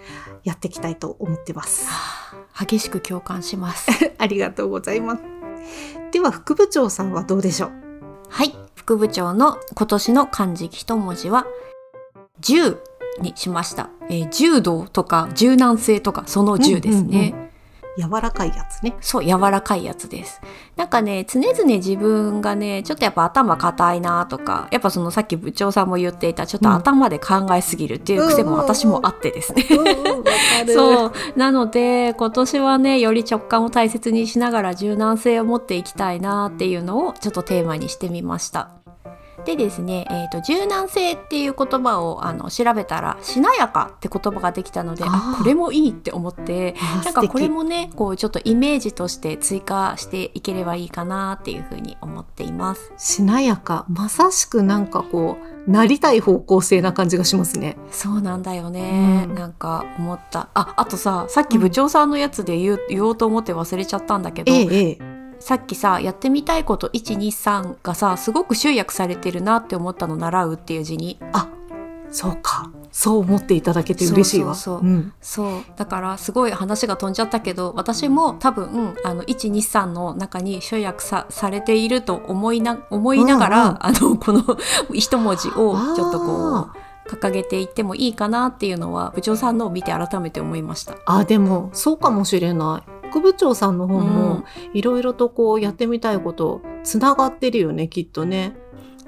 [0.45, 1.87] やっていきたいと思ってます。
[1.89, 3.89] はあ激しく共感します。
[4.19, 5.23] ありがとうございます。
[6.13, 7.71] では、副部長さんはどうでしょう？
[8.29, 11.47] はい、副部長の今年の漢字一文字は
[12.41, 12.79] 柔
[13.21, 13.91] にしました。
[14.09, 17.33] えー柔道とか柔軟性とかその柔ですね。
[17.35, 17.44] うんうん
[17.97, 18.95] 柔らかいやつね。
[19.01, 20.41] そう、柔らかいやつです。
[20.77, 29.65] なんかね、常々自分がね、ちょっとやっぱ頭固いなとか、やっぱそのさっき部長さんも言っていた、ちょっと頭で考えすぎるっていう癖も私もあってですね。
[30.75, 31.13] そう。
[31.37, 38.84] なので、今年はね、より直感を大切にしながら柔軟性を持っていきたいなっていうのをちょっとテーマにしてみました。
[39.45, 52.91] でですね、えーと柔軟性っていう言葉をあの調べたらしなやかって言葉ができたのであこれもいいって思ってなんかこれ素もねこうちょっとイメージとして追加していければいいかなっていうふうに思っています。
[52.91, 53.87] 敵しなやか。
[53.89, 57.77] まさしくなんかこう、なりたい方向性な感じがしますね。
[57.91, 65.14] そうなんだよね、うんなんか思ったああとささっき部長さんのやつで言う言おうと思って忘れちゃったんだけど、ええ、ええ。
[65.45, 71.51] さっきさやってみたいこと123がさすごく集約されてるなって思ったの習うっていう字にあ、
[72.11, 72.71] そうか。
[72.91, 74.55] そう思っていただけて嬉しいわ。
[74.55, 84.43] そうそうそうんそうだからすごい話が飛んじゃったけど私も多分あの123の中に集約さされていると思いな思いながら、うんうんあのこの
[84.95, 90.97] 一文字をちょっとこう掲げていってもいいかなっていうのは部長さんのを見て改めて思いました。
[91.05, 92.94] あ、でも、そうかもしれない。
[93.15, 98.57] 副部長さんの方も、いろいろとこう、やってみたいこと、つながってるよね、きっとね。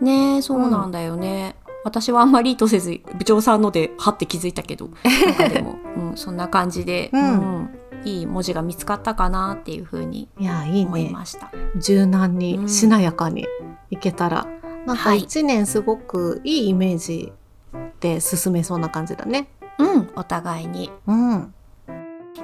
[0.00, 4.90] ねえそうなんだよね、私はあんまり意図せず部長さんのではって気づいたけど
[5.50, 7.70] でも、 うん、そんな感じで、うんうん
[8.04, 10.86] いい文字が見つかったかなっていうふうにいや、いいね。
[10.86, 11.50] 思いました。
[11.76, 13.48] 柔軟うんに、しなやかに
[13.90, 14.46] いけたら、
[14.86, 17.32] なんかはい一年すごくいいイメージ
[17.98, 19.48] で進めそうな感じだね。
[19.78, 21.54] うん、お互いにうん。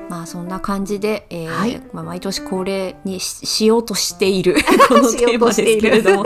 [0.09, 1.83] まあそんな感じで、えーはい。
[1.93, 4.57] まあ、毎年恒例にししようとしている。
[4.89, 6.25] このしようテーマですとしているけれども、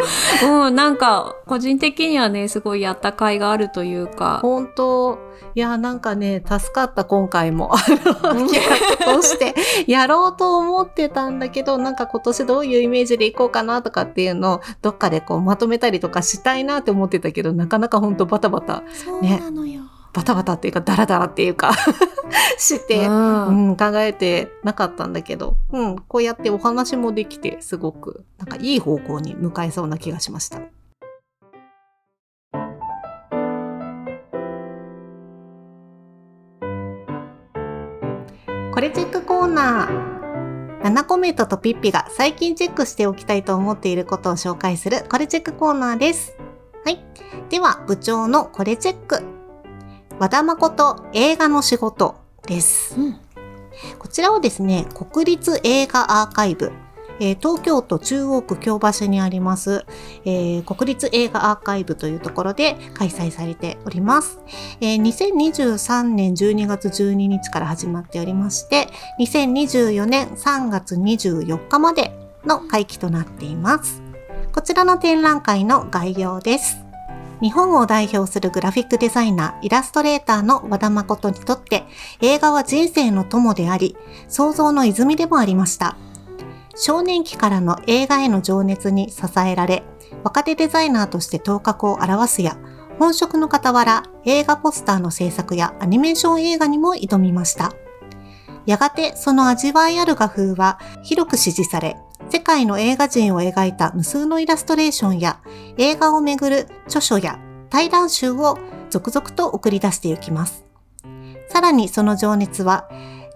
[0.66, 5.26] うん、なんか個人的にはねすごいやった甲斐があるというか、本当。
[5.55, 7.70] いや、なんかね、助かった、今回も。
[7.79, 8.48] 企
[9.00, 9.55] 画として、
[9.87, 19.83] やろうと思ってたんだけど、なんか今年どういうイメージでいこうかなとかっていうのを、どっかでこう、まとめたりとかしたいなって思ってたけど、なかなか本当バタバタ、そうなのよ。
[20.16, 21.74] バタバタっていうか、ダラダラっていうか、
[22.57, 30.61] して、うんうん、考えてなかったんだけど、うん、こうやってお話もできて、すごく、なんかいい方向に向かえそうな気がしました。
[38.72, 40.16] これチェックコーナー。
[40.83, 46.35] 7コメントとピッピが最近チェックしておきたいと思っていることを紹介するこれチェックコーナーです。
[46.87, 47.04] はい。
[47.50, 49.37] では、部長のこれチェック。
[50.19, 52.98] 和田誠映画の仕事です。
[52.98, 53.21] うん
[53.98, 56.73] こちらをですね、国立映画アーカイブ、
[57.21, 59.85] えー東京都中央区京橋にあります、
[60.25, 64.40] えー国立映画アーカイブというところで開催されております。
[64.81, 68.88] えー2023年12月12日から始まっておりまして、
[69.21, 72.12] 2024年3月24日まで
[72.46, 74.00] の会期となっています。
[74.54, 76.85] こちらの展覧会の概要です。
[77.42, 81.84] 日本を代表するグラフィックデザイナー、イラストレーターの和田誠にとって
[82.22, 83.96] 映画は人生の友であり、
[84.28, 85.96] 創造の泉でもありました。
[86.76, 89.82] 少年期からの映画への情熱に支えられ、
[90.24, 92.56] 若手デザイナーとして頭角を現すや、
[92.98, 97.72] 本職の傍ら映画ポスターの制作やアニメーション映画にも挑みました。
[98.67, 101.96] やがてその味わいある画風は広く支持され、
[102.29, 105.40] 世界の映画人を描いた無数のイラストレーションや
[105.79, 107.38] 映画をめぐる著書や
[107.71, 108.58] 対談集を
[108.90, 110.64] 続々と送り出していきます。
[111.48, 112.88] さらにその情熱は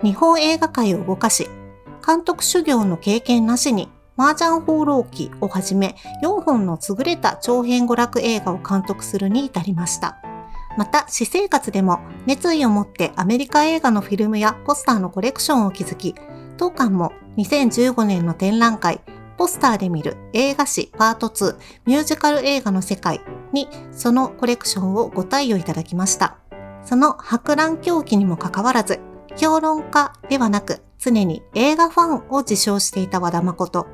[0.03, 1.49] 日本映画界を動かし、
[2.05, 10.21] 監督修行の経験なしに麻雀放浪記をはじめ4本の優れた長編娯楽映画を監督するに至りました。
[10.77, 16.15] また、私生活でも熱意を持ってアメリカ映画のフィルムやポスターのコレクションを築き、
[16.57, 19.01] 当館も2015年の展覧会、
[19.37, 21.57] ポスターで見る映画史パート2
[21.87, 26.37] ミュージカル映画の世界にそのコレクションをご貸与いただきました。
[26.85, 29.01] その博覧狂気にもかかわらず、
[29.37, 33.87] 評論家ではなく常に映画ファンを自称していた和田誠。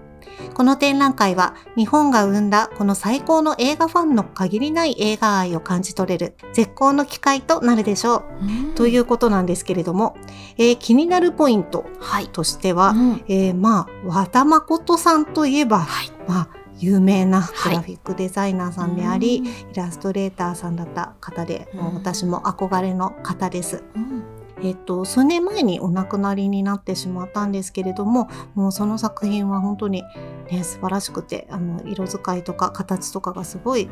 [0.55, 8.25] この展覧会は日本が生んだこの最高の映画ファンの限りない映画愛を感じ取れる絶好の機会となるでしょ
[8.73, 8.75] う。
[8.75, 10.17] ということなんですけれども、
[10.57, 12.29] えー気になるポイントはい。
[12.29, 16.13] としては、うんえーまあ和田誠さんといえば、はい。
[16.29, 16.49] まあ
[16.79, 23.83] 有名なはいグラフィックデザイナーさんであり、うんイラストレーターさんだった方で、もううん私も憧れの方です。
[23.95, 24.23] うん
[24.63, 30.03] えっと、数年前にお亡くなりになってしまったんですけれども、もうその作品は本当に
[30.51, 33.89] ね、素晴らしくて、あの、色使いとか形とかがすごい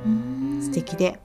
[0.60, 1.20] 素敵で、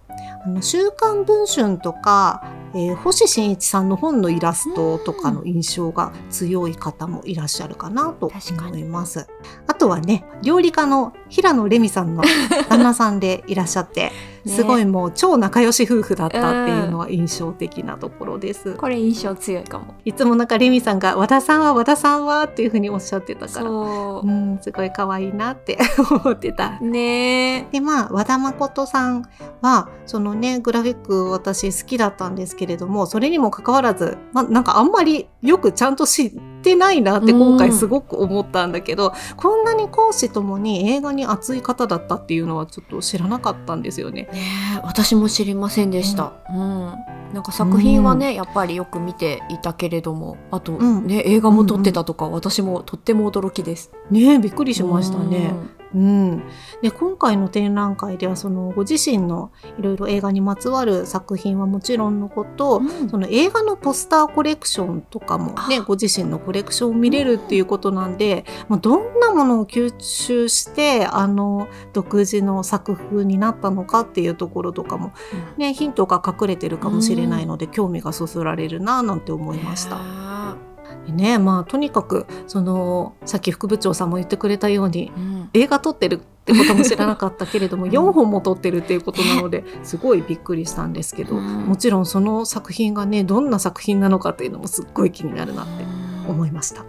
[0.46, 2.44] あの、週刊文春とか、
[2.74, 9.28] えー星新一さんの本のイラストとかの印象が強い方もいらっしゃるかなと思います。
[9.68, 12.24] あとはね、料理家の平野レミさんの
[12.70, 14.12] 旦那さんでいらっしゃって、
[14.46, 18.74] ねすごいもう超仲良し夫婦だったっていうのは印象的なところです。
[18.76, 19.96] これ印象強いかも。
[20.06, 21.74] いつもなんかレミさんが和田さんは？
[21.74, 25.78] 和田さんはっていうふうにおっしゃってたから、そうん、すごい可愛いなって
[26.24, 26.78] 思ってた。
[26.82, 26.86] う。
[26.86, 27.68] ねえ。
[27.72, 29.26] で、まあ、和田誠さん
[29.62, 36.32] は、そのね、グラフィック私好きだったんですけれども、それにもかかわらず、まあ、なんかあんまりよくちゃんと知っ
[36.64, 44.24] てないなって今回すごく思ったんだけど、こんなに講師ともに映画に熱い方だったっていうのはちょっと知らなかったんですよね。
[44.34, 44.42] ね
[44.78, 46.34] え私も知りませんでした。
[46.50, 46.96] うん。
[47.36, 53.92] なんか作品はね、やっぱりよく見ていたけれども、あと、うんね映画も撮ってたとか、私もとっても驚きです。
[54.10, 55.54] ねえびっくりしましたね。
[55.94, 56.10] うん。
[56.10, 56.44] うん、
[56.82, 75.14] で今回の展覧会ではそのご自身のいろいろ映画にまつわる作品はもちろんのこと、うんその映画のポスターコレクションとかもねあご自身のコレクションを見れるっていうことなんで、まあ、どんなものを吸収してあの独自の作風になったのかっていうところとかも、
[75.58, 80.69] ね、ヒントが隠れてるかもしれないので、興味がそそられるななんて思いました。
[81.12, 85.40] ねまあとにかくそのさっき副部長さんも言ってくれたようにうん。
[85.54, 95.86] 映画撮ってるってことも知らなかったけれども、 うん4本も撮ってるっていうことなのですごいびっくりしたんですけど、うんもちろんその作品がねどんな作品なのかっていうのもすっごい気になるなって
[96.28, 96.84] 思いました。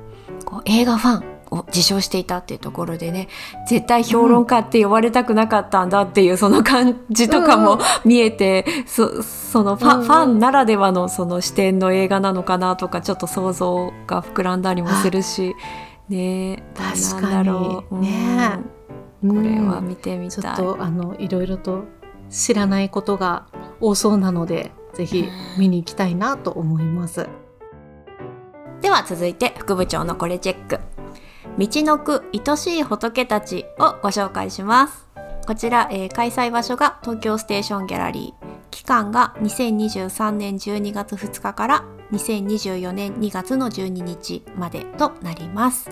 [0.45, 3.29] こう映画ファンを自称していたっていうところでね
[3.69, 10.07] 絶対評論家って呼ばれたくなかったんだっていうその感じとかも見えて、そそのファ,、うんうん。
[10.07, 15.55] ファンならではのその視点の映画なのかなとかちょっと想像が膨らんだりもするし
[16.09, 18.01] ね確かに。
[18.01, 18.59] ね。
[19.23, 19.37] うん。
[19.37, 19.89] これはうん。
[19.89, 20.53] 見てみちょたい。
[20.53, 21.85] っとあのいろいろと
[22.29, 23.47] 知らないことが
[23.81, 25.27] 多そうなのでぜひ
[25.59, 27.29] 見に行きたいなと思います。
[28.81, 30.81] では続いて副部長のこれチェック
[31.61, 35.07] 道のく愛しい仏たちをご紹介します。
[35.47, 38.47] こちら、えー開催場所が東京ステーションギャラリー。
[38.71, 45.91] 期間が2023年12月2日から2024年2月の12日までとなります。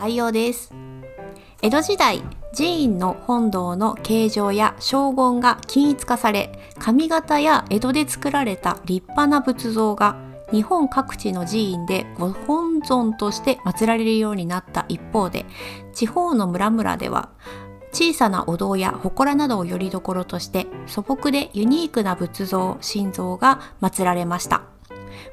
[0.00, 0.74] 概要です。
[1.62, 15.44] 江戸時代寺院の本堂の形状や荘厳が均一化され上方や江戸で作られた立派な仏像が日本各地の寺院でご本尊として祀られるようになった一方で
[15.92, 17.30] 地方の村々では
[17.92, 24.62] 小さなお堂や祠などをよりどころとして素朴でユニークな仏像心臓が祀られました。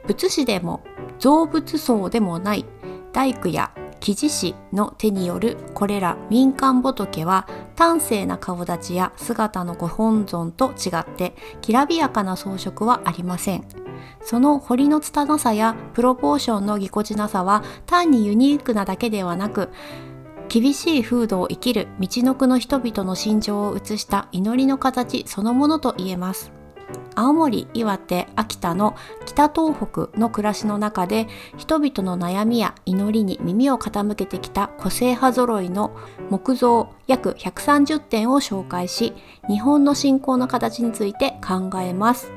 [0.07, 0.81] 仏師でも
[1.19, 2.65] 造仏僧でもない
[3.11, 3.71] 大工や
[4.03, 7.47] 木地師の手によるこれら民間仏は
[7.77, 13.63] 端正な顔立ちや姿のご本尊と違ってきらびやかな装飾はありません。
[14.21, 19.69] その彫りの拙さやプロポーションのぎこちなさは単にユニークなだけではなく
[20.49, 26.51] 厳しい風土を生きる道のくの人々の心情を映した祈りの形そのものと言えます。
[27.15, 31.27] 青森、岩手、秋田の北東北の暮らしの中で
[31.57, 35.95] 人々の悩みや祈りに耳を傾けてきた個性派揃いの
[36.29, 39.13] 木造約130点を紹介し
[39.47, 42.31] 日本の信仰の形について考えます。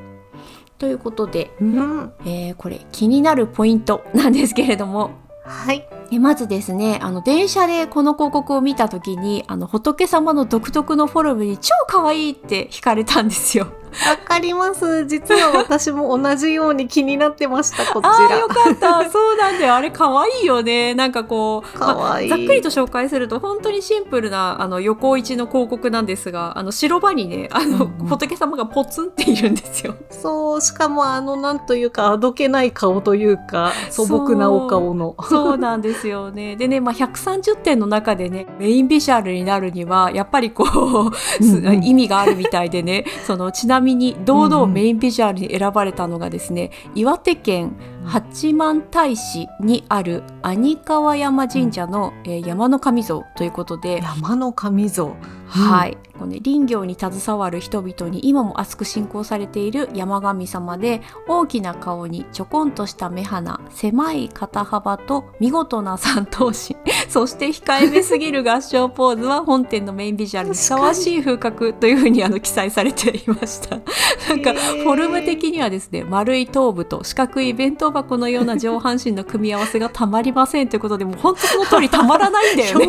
[0.77, 2.13] ということで、うん。
[2.25, 5.11] えーこれ気になるポイントなんですけれども
[5.43, 5.87] はい。
[6.11, 13.67] えまずですねあの電車でこの広告を見た時にあの仏様の独特のフォルムに超可愛いって惹かれたんですよ。
[14.07, 15.05] わかります。
[15.05, 18.55] 実は私も同じように気になってました、こちあーよら。
[18.55, 29.95] かったそうなんだよあれ可愛いよねなんかこうまざっくりと紹介すると本当にシンプルなあの横一の広告なんですがあの白場にねあの、うんうん仏様がポツンっているんですよ。
[30.09, 35.15] そう、しかもあの、なんというか、あどけない顔というか、素朴なお顔の。
[35.29, 36.55] そうなんですよね。
[36.55, 47.75] でね、まあ、130点の中でね、メインビジュアルになるには、やっぱりこう、すうんうん 意味があるみたいでね、その、ちなみに堂々メインビジュアルに選ばれたのがですね、岩手県
[48.05, 55.15] 八幡平市にある兄川山神社の、えー山の神像ということで、山の神像。
[55.47, 66.75] はい、こうね、林業に携わる人々に今も厚く信仰されている山神様で大きな顔にちょこんとした目鼻狭い肩幅と見事な三頭身。
[67.09, 73.77] そして控えめすぎる合唱ポーズは本店のメインビジュアルにふさわしい風格というふうにあの記載されていました。
[74.29, 82.87] なんかフォルム的にはですね丸い頭部と四角い弁当箱のような上半身の組み合わせがたまりませんということでもう本当その通りたまらないんだよね。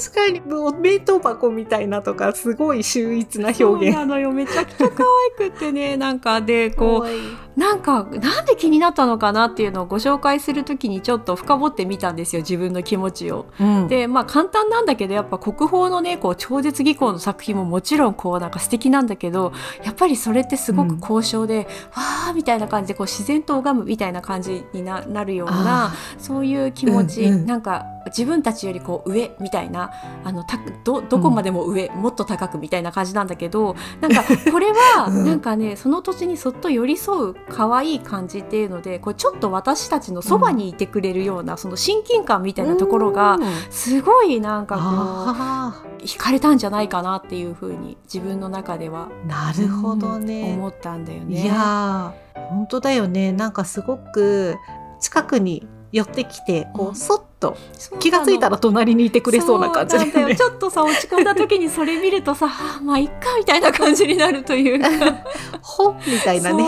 [0.00, 3.94] 確かに、もう弁当箱みたいなとか、すごい秀逸な表そう現。
[3.94, 4.32] なのよ。
[4.32, 5.04] めちゃくちゃ可
[5.40, 5.96] 愛くってね。
[5.98, 12.42] なんかでこうなんかなんで気になったのかなっていうのをご紹介するときにちょっと深掘ってみたんですよ。
[12.42, 13.46] 自分の気持ちを。
[13.60, 13.88] うん。
[13.88, 19.52] でまあ簡単なんだけどやっぱ国宝のねこう超絶技巧の作品ももちろんこうなんか素敵なんだけど
[19.84, 27.46] やっぱりそれってすごく高尚で、わーみたいな感じでこう自然と拝むみたいな感じにななるようなあそういう気持ち、うんうん。
[27.46, 29.90] なんか自分たちよりこう上みたいな
[30.24, 35.24] あのたどどこまでも上、もっと高くみたいな感じなんだけど なんかこれはうん。
[35.24, 43.42] なんかねその土地にそっと寄り添う可愛い感じっていうのでこうちょっと私たちのそばにいてくれるような、その親近感みたいなところがうん。
[43.70, 50.54] すごいなんかこあう惹かれたんじゃないかなっていうふうに自分の中ではーなるほどね。
[50.56, 51.42] 思ったんだよね。
[51.42, 53.32] いやー本当だよね。
[53.32, 54.56] なんかすごく
[55.00, 57.56] 近くに寄ってきてこうんうそっと
[58.00, 60.36] 気がついたら隣にいてくれそうな感じだそうなんだよね。
[60.36, 64.88] ちょっとさ落ち込んだ時にそれ見るとさ あまあいっかみたいな感じになるというか
[65.62, 66.64] ほみたいなね。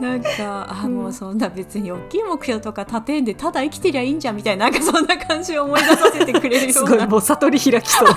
[0.00, 8.08] なんかあもうそんな別に大きい目標とか立てんでただ生きてりゃいいんじゃんみたいななんかそんな感じを思い出させてくれるよすごいうなもう悟り開きそう。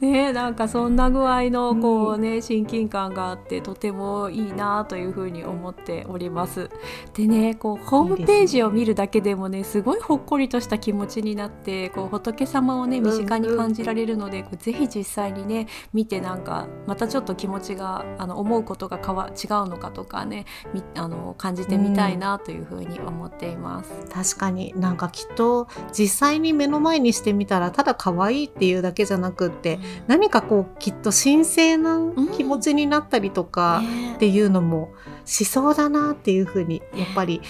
[0.00, 6.70] ねなんかそんな具合のこうね、親近感があってとてもいいなというふうに思っております。
[7.14, 23.90] でねこうホームページを見るだけでもねすごいほっこりとした気持ちになってこう仏様をね身近に感じられるので、こうぜひ実際にね見てなんかまたちょっと気持ちがあの思うことが変わ違うのかとかねみあの感じてみたいなというふうに思っています。
[24.08, 24.72] 確かに。
[24.76, 32.00] なんかきっと実際に目の前にしてみたらただ可愛いっていうだけじゃなくって何かこうきっと神聖な
[32.36, 34.06] 気持ちになったりとかね。
[34.16, 34.92] っていうのも
[35.26, 37.46] しそうだなっていうふうにやっぱりね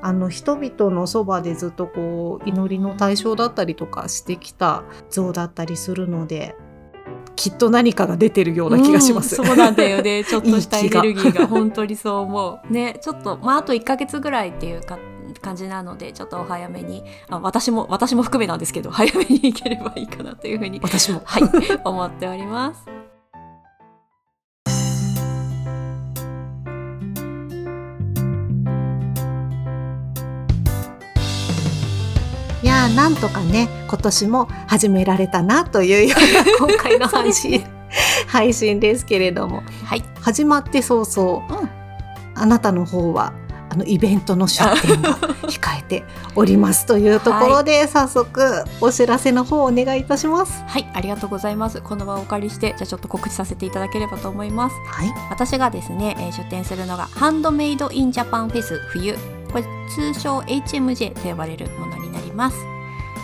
[0.00, 6.56] あの人々のそばでずっとこう祈りの対象だったりとかしてきた像だったりするので
[7.36, 9.40] きっと何かが出てるような気がします。
[9.40, 10.22] うんそうなんだよね。
[10.28, 11.46] ちょっとしたエネルギーが。
[11.46, 12.72] 本当にそう思う。
[12.72, 14.98] ねちょっとまああと1ヶ月ぐらいっていうか
[15.40, 21.22] 感じなのでちょっとお早めにあ私も私も含めなんですけど早めに行ければいいかなというふうに私も。
[21.24, 21.42] はい
[21.84, 23.01] 思っております
[32.82, 37.70] いやーなんとかね今年も始められたなというような今回の配信,、ですね。
[38.26, 39.62] 配信ですけれども。
[39.84, 40.02] はい。
[40.20, 41.70] 始まって早々、うん。
[42.34, 43.34] あなたの方は
[43.70, 46.04] あのイベントの出店が控えて
[46.34, 50.64] おりますというところで、早速お知らせの方お願いいたします。
[50.66, 51.80] はいありがとうございます。
[51.82, 54.76] この場をお借りしてじゃあちょっと告知させていただければと思います。
[54.86, 59.14] はい、私がですね、えー出展するのがハンドメイドインジャパンフェス冬。
[59.52, 59.64] これ
[59.94, 62.56] 通称 HMJ と呼ばれるものになります、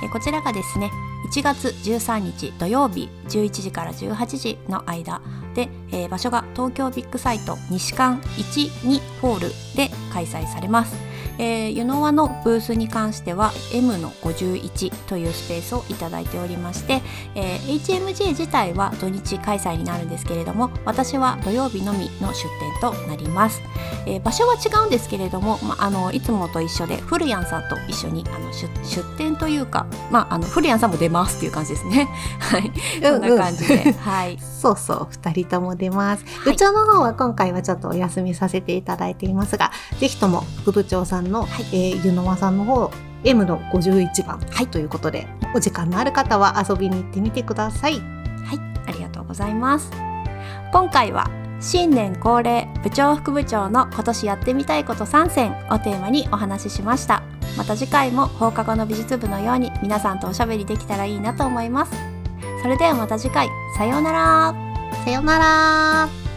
[0.06, 0.90] こちらがですね
[1.28, 5.20] 1月13日土曜日11時から18時の間
[5.54, 11.17] で、えー場所が東京ビッグサイト西館12ホールで開催されます。
[11.38, 17.00] えー、湯の輪のブースに関しては M の51というスペースをいただいておりまして、
[17.34, 23.60] えー、HMG 自体は土日開催になるんですけれども私は土曜日のみの出店となります、
[24.06, 32.08] えー、場所は違うんですけれども、まあのいつもと一緒でフルヤンさんと一緒にあの出出店というか、まあ、あのフルヤンさんも出ますっていう感じですね。
[32.40, 32.72] はい。
[33.00, 34.38] こんな感じで、はい。
[34.58, 39.70] そうそう2人とも出ます、はい、部長の方は今回はちょっとお休みさせていただいていますが
[40.00, 42.90] ぜひとも副部長さんの、はい、えー、湯の間さんの方
[43.24, 47.94] M の51番、はい、ということでお時間のある方は遊びに行ってみてください。
[47.94, 48.00] はい。
[48.86, 49.90] ありがとうございます。
[50.72, 57.22] 今回は新年恒例部長副部長の今年やってみたいこと3選をテーマにお話ししました。
[57.56, 61.92] また次回も放課後の美術部のように皆さんとおしゃべりできたらいいなと思います。
[62.62, 63.48] それではまた次回。
[63.76, 64.54] さようなら。
[65.04, 66.27] さようなら